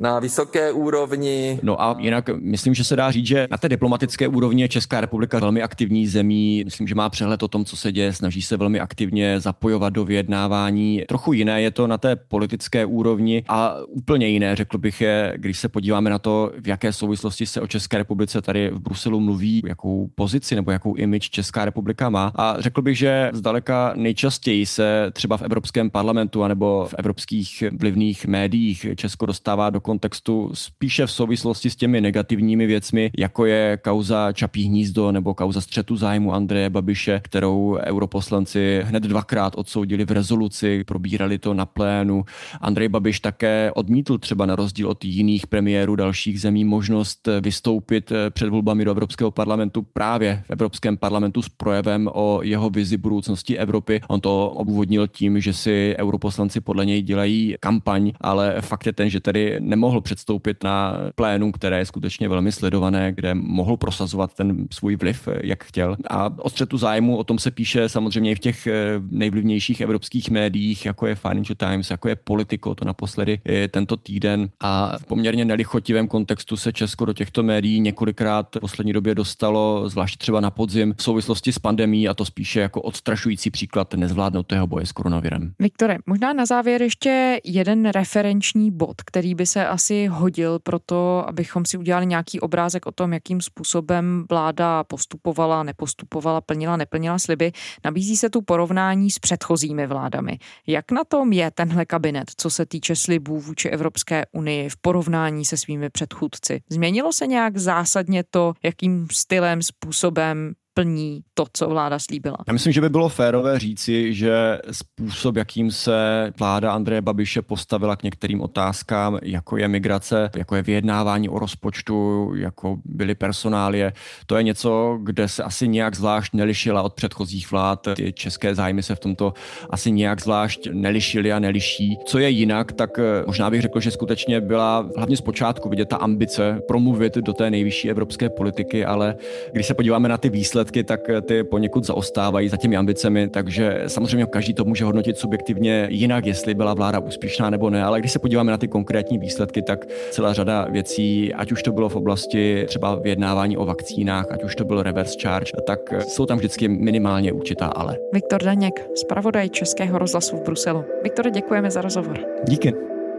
na 0.00 0.18
vysoké 0.18 0.72
úrovni. 0.72 1.60
No 1.62 1.82
a 1.82 1.96
jinak 1.98 2.30
myslím, 2.40 2.74
že 2.74 2.84
se 2.84 2.96
dá 2.96 3.10
říct, 3.10 3.26
že 3.26 3.48
na 3.50 3.58
té 3.58 3.68
diplomatické 3.68 4.28
úrovni 4.28 4.62
je 4.62 4.68
Česká 4.68 5.00
republika 5.00 5.38
velmi 5.38 5.62
aktivní 5.62 6.06
zemí. 6.06 6.62
Myslím, 6.64 6.86
že 6.86 6.94
má 6.94 7.08
přehled 7.08 7.42
o 7.42 7.48
tom, 7.48 7.64
co 7.64 7.76
se 7.76 7.92
děje, 7.92 8.12
snaží 8.12 8.42
se 8.42 8.56
velmi 8.56 8.80
aktivně 8.80 9.40
zapojovat 9.40 9.92
do 9.92 10.04
vyjednávání. 10.04 11.02
Trochu 11.08 11.32
jiné 11.32 11.62
je 11.62 11.70
to 11.70 11.86
na 11.86 11.98
té 11.98 12.16
politické 12.16 12.84
úrovni 12.86 13.44
a 13.48 13.76
úplně 13.88 14.28
jiné, 14.28 14.56
řekl 14.56 14.78
bych, 14.78 15.00
je, 15.00 15.34
když 15.36 15.58
se 15.58 15.68
podíváme 15.68 16.10
na 16.10 16.18
to, 16.18 16.52
v 16.60 16.68
jaké 16.68 16.92
souvislosti 16.92 17.46
se 17.46 17.60
o 17.60 17.66
České 17.66 17.98
republice 17.98 18.42
tady 18.42 18.70
v 18.70 18.80
Bruselu 18.80 19.20
mluví, 19.20 19.62
jakou 19.66 20.10
pozici 20.14 20.54
nebo 20.54 20.70
jakou 20.70 20.94
image 20.94 21.30
Česká 21.30 21.64
republika 21.64 22.08
má. 22.08 22.32
A 22.34 22.56
řekl 22.58 22.82
bych, 22.82 22.98
že 22.98 23.30
zdaleka 23.32 23.92
nejčastěji 23.96 24.66
se 24.66 25.10
třeba 25.12 25.36
v 25.36 25.42
Evropském 25.42 25.90
parlamentu 25.90 26.44
anebo 26.44 26.86
v 26.90 26.94
evropských 26.98 27.64
vlivných 27.80 28.26
médiích 28.26 28.86
Česko 28.96 29.26
dostává 29.26 29.70
do 29.70 29.80
kontextu 29.84 30.50
spíše 30.54 31.06
v 31.06 31.10
souvislosti 31.10 31.70
s 31.70 31.76
těmi 31.76 32.00
negativními 32.00 32.66
věcmi, 32.66 33.10
jako 33.18 33.46
je 33.46 33.78
kauza 33.84 34.32
Čapí 34.32 34.62
hnízdo 34.64 35.12
nebo 35.12 35.34
kauza 35.34 35.60
střetu 35.60 35.96
zájmu 35.96 36.34
Andreje 36.34 36.70
Babiše, 36.70 37.20
kterou 37.24 37.78
europoslanci 37.84 38.80
hned 38.84 39.02
dvakrát 39.02 39.54
odsoudili 39.56 40.04
v 40.04 40.10
rezoluci, 40.10 40.84
probírali 40.84 41.38
to 41.38 41.54
na 41.54 41.66
plénu. 41.66 42.24
Andrej 42.60 42.88
Babiš 42.88 43.20
také 43.20 43.72
odmítl 43.74 44.18
třeba 44.18 44.46
na 44.46 44.56
rozdíl 44.56 44.88
od 44.88 45.04
jiných 45.04 45.46
premiérů 45.46 45.96
dalších 45.96 46.40
zemí 46.40 46.64
možnost 46.64 47.28
vystoupit 47.40 48.12
před 48.30 48.48
volbami 48.48 48.84
do 48.84 48.90
Evropského 48.90 49.30
parlamentu 49.30 49.82
právě 49.92 50.42
v 50.46 50.50
Evropském 50.50 50.96
parlamentu 50.96 51.42
s 51.42 51.48
projevem 51.48 52.08
o 52.12 52.40
jeho 52.42 52.70
vizi 52.70 52.96
budoucnosti 52.96 53.58
Evropy. 53.58 54.00
On 54.08 54.20
to 54.20 54.50
obvodnil 54.50 55.08
tím, 55.08 55.40
že 55.40 55.52
si 55.52 55.94
europoslanci 55.98 56.60
podle 56.60 56.86
něj 56.86 57.02
dělají 57.02 57.56
kampaň, 57.60 58.12
ale 58.20 58.56
fakt 58.60 58.86
je 58.86 58.92
ten, 58.92 59.10
že 59.10 59.20
tedy 59.20 59.58
nemohl 59.74 60.00
předstoupit 60.00 60.64
na 60.64 60.98
plénum, 61.14 61.52
které 61.52 61.78
je 61.78 61.86
skutečně 61.86 62.28
velmi 62.28 62.52
sledované, 62.52 63.12
kde 63.12 63.34
mohl 63.34 63.76
prosazovat 63.76 64.34
ten 64.34 64.66
svůj 64.70 64.96
vliv, 64.96 65.28
jak 65.42 65.64
chtěl. 65.64 65.96
A 66.10 66.30
o 66.38 66.50
střetu 66.50 66.78
zájmu, 66.78 67.16
o 67.16 67.24
tom 67.24 67.38
se 67.38 67.50
píše 67.50 67.88
samozřejmě 67.88 68.30
i 68.30 68.34
v 68.34 68.38
těch 68.38 68.66
eh, 68.66 68.72
nejvlivnějších 69.10 69.80
evropských 69.80 70.30
médiích, 70.30 70.86
jako 70.86 71.06
je 71.06 71.14
Financial 71.14 71.56
Times, 71.56 71.90
jako 71.90 72.08
je 72.08 72.16
Politico, 72.16 72.74
to 72.74 72.84
naposledy 72.84 73.40
tento 73.70 73.96
týden. 73.96 74.48
A 74.60 74.98
v 74.98 75.06
poměrně 75.06 75.44
nelichotivém 75.44 76.08
kontextu 76.08 76.56
se 76.56 76.72
Česko 76.72 77.04
do 77.04 77.12
těchto 77.12 77.42
médií 77.42 77.80
několikrát 77.80 78.56
v 78.56 78.60
poslední 78.60 78.92
době 78.92 79.14
dostalo, 79.14 79.88
zvláště 79.88 80.16
třeba 80.18 80.40
na 80.40 80.50
podzim, 80.50 80.94
v 80.96 81.02
souvislosti 81.02 81.52
s 81.52 81.58
pandemí 81.58 82.08
a 82.08 82.14
to 82.14 82.24
spíše 82.24 82.60
jako 82.60 82.82
odstrašující 82.82 83.50
příklad 83.50 83.94
nezvládnutého 83.94 84.66
boje 84.66 84.86
s 84.86 84.92
koronavirem. 84.92 85.52
Viktore, 85.58 85.98
možná 86.06 86.32
na 86.32 86.46
závěr 86.46 86.82
ještě 86.82 87.40
jeden 87.44 87.88
referenční 87.88 88.70
bod, 88.70 89.02
který 89.02 89.34
by 89.34 89.46
se 89.46 89.63
asi 89.68 90.06
hodil 90.06 90.58
pro 90.58 90.78
to, 90.78 91.28
abychom 91.28 91.64
si 91.64 91.76
udělali 91.76 92.06
nějaký 92.06 92.40
obrázek 92.40 92.86
o 92.86 92.92
tom, 92.92 93.12
jakým 93.12 93.40
způsobem 93.40 94.24
vláda 94.30 94.84
postupovala, 94.84 95.62
nepostupovala, 95.62 96.40
plnila, 96.40 96.76
neplnila 96.76 97.18
sliby. 97.18 97.52
Nabízí 97.84 98.16
se 98.16 98.30
tu 98.30 98.42
porovnání 98.42 99.10
s 99.10 99.18
předchozími 99.18 99.86
vládami. 99.86 100.38
Jak 100.66 100.92
na 100.92 101.04
tom 101.04 101.32
je 101.32 101.50
tenhle 101.50 101.86
kabinet, 101.86 102.30
co 102.36 102.50
se 102.50 102.66
týče 102.66 102.96
slibů 102.96 103.40
vůči 103.40 103.68
Evropské 103.68 104.24
unii 104.32 104.68
v 104.68 104.76
porovnání 104.76 105.44
se 105.44 105.56
svými 105.56 105.90
předchůdci? 105.90 106.62
Změnilo 106.70 107.12
se 107.12 107.26
nějak 107.26 107.56
zásadně 107.56 108.24
to, 108.30 108.52
jakým 108.62 109.06
stylem, 109.12 109.62
způsobem 109.62 110.54
plní 110.74 111.20
to, 111.34 111.44
co 111.52 111.68
vláda 111.68 111.98
slíbila. 111.98 112.36
Já 112.46 112.52
myslím, 112.52 112.72
že 112.72 112.80
by 112.80 112.88
bylo 112.88 113.08
férové 113.08 113.58
říci, 113.58 114.14
že 114.14 114.58
způsob, 114.70 115.36
jakým 115.36 115.70
se 115.70 116.32
vláda 116.38 116.72
Andreje 116.72 117.02
Babiše 117.02 117.42
postavila 117.42 117.96
k 117.96 118.02
některým 118.02 118.40
otázkám, 118.40 119.18
jako 119.22 119.56
je 119.56 119.68
migrace, 119.68 120.30
jako 120.36 120.56
je 120.56 120.62
vyjednávání 120.62 121.28
o 121.28 121.38
rozpočtu, 121.38 122.30
jako 122.34 122.76
byly 122.84 123.14
personálie, 123.14 123.92
to 124.26 124.36
je 124.36 124.42
něco, 124.42 124.98
kde 125.02 125.28
se 125.28 125.42
asi 125.42 125.68
nějak 125.68 125.96
zvlášť 125.96 126.34
nelišila 126.34 126.82
od 126.82 126.94
předchozích 126.94 127.50
vlád. 127.50 127.88
Ty 127.96 128.12
české 128.12 128.54
zájmy 128.54 128.82
se 128.82 128.94
v 128.94 129.00
tomto 129.00 129.34
asi 129.70 129.90
nějak 129.90 130.20
zvlášť 130.20 130.68
nelišily 130.72 131.32
a 131.32 131.38
neliší. 131.38 131.98
Co 132.06 132.18
je 132.18 132.30
jinak, 132.30 132.72
tak 132.72 132.98
eh, 132.98 133.24
možná 133.26 133.50
bych 133.50 133.62
řekl, 133.62 133.80
že 133.80 133.90
skutečně 133.90 134.40
byla 134.40 134.88
hlavně 134.96 135.16
zpočátku 135.16 135.68
vidět 135.68 135.88
ta 135.88 135.96
ambice 135.96 136.60
promluvit 136.68 137.14
do 137.14 137.32
té 137.32 137.50
nejvyšší 137.50 137.90
evropské 137.90 138.30
politiky, 138.30 138.84
ale 138.84 139.16
když 139.52 139.66
se 139.66 139.74
podíváme 139.74 140.08
na 140.08 140.18
ty 140.18 140.28
výsledky, 140.28 140.63
tak 140.84 141.10
eh, 141.10 141.20
ty 141.20 141.44
poněkud 141.44 141.84
zaostávají 141.84 142.48
za 142.48 142.56
těmi 142.56 142.76
ambicemi, 142.76 143.28
takže 143.28 143.84
samozřejmě 143.86 144.26
každý 144.26 144.54
to 144.54 144.64
může 144.64 144.84
hodnotit 144.84 145.18
subjektivně 145.18 145.86
jinak, 145.90 146.26
jestli 146.26 146.54
byla 146.54 146.74
vláda 146.74 146.98
úspěšná 146.98 147.50
nebo 147.50 147.70
ne, 147.70 147.84
ale 147.84 148.00
když 148.00 148.12
se 148.12 148.18
podíváme 148.18 148.50
na 148.52 148.58
ty 148.58 148.68
konkrétní 148.68 149.18
výsledky, 149.18 149.62
tak 149.62 149.86
celá 150.10 150.32
řada 150.32 150.66
věcí, 150.70 151.34
ať 151.34 151.52
už 151.52 151.62
to 151.62 151.72
bylo 151.72 151.88
v 151.88 151.96
oblasti 151.96 152.64
třeba 152.68 152.94
vyjednávání 152.94 153.56
o 153.56 153.64
vakcínách, 153.64 154.26
ať 154.30 154.44
už 154.44 154.56
to 154.56 154.64
byl 154.64 154.82
reverse 154.82 155.18
charge, 155.22 155.52
tak 155.66 155.80
eh, 155.92 156.00
jsou 156.00 156.26
tam 156.26 156.38
vždycky 156.38 156.68
minimálně 156.68 157.32
určitá 157.32 157.66
ale. 157.66 157.96
Viktor 158.12 158.42
Daněk, 158.42 158.86
zpravodaj 158.94 159.48
Českého 159.48 159.98
rozhlasu 159.98 160.36
v 160.36 160.42
Bruselu. 160.42 160.84
Viktor, 161.02 161.30
děkujeme 161.30 161.70
za 161.70 161.80
rozhovor. 161.80 162.18
Díky. 162.48 162.74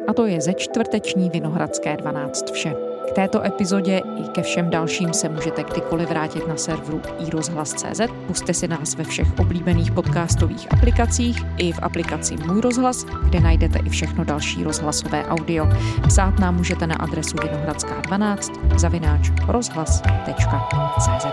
A 0.08 0.14
to 0.14 0.26
je 0.26 0.42
ze 0.42 0.54
čtvrteční 0.54 1.30
Vinohradské 1.30 1.98
12 1.98 2.52
vše. 2.52 2.95
K 3.10 3.12
této 3.12 3.46
epizodě 3.46 4.02
i 4.16 4.28
ke 4.30 4.42
všem 4.42 4.70
dalším 4.70 5.14
se 5.14 5.30
můžete 5.30 5.64
kdykoliv 5.64 6.10
vrátit 6.10 6.48
na 6.48 6.56
serveru 6.56 7.02
iRozhlas.cz. 7.28 8.02
Puste 8.28 8.54
si 8.54 8.68
nás 8.68 8.96
ve 8.96 9.04
všech 9.04 9.28
oblíbených 9.40 9.92
podcastových 9.92 10.74
aplikacích 10.74 11.44
i 11.58 11.72
v 11.72 11.80
aplikaci 11.82 12.36
Můj 12.38 12.62
rozhlas, 12.62 13.04
kde 13.04 13.40
najdete 13.40 13.80
i 13.80 13.90
všechno 13.90 14.24
další 14.24 14.64
rozhlasové 14.64 15.26
audio. 15.26 15.68
Psát 16.08 16.40
nám 16.40 16.56
můžete 16.56 16.88
na 16.88 16.96
adresu 16.96 17.38
vinohradská12 17.38 18.78
zavináč 18.80 19.32
rozhlas.cz. 19.48 21.26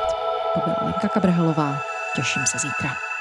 To 0.54 0.60
byla 0.64 0.76
Lenka 0.82 1.08
Kabrhelová. 1.08 1.76
Těším 2.16 2.42
se 2.46 2.58
zítra. 2.58 3.11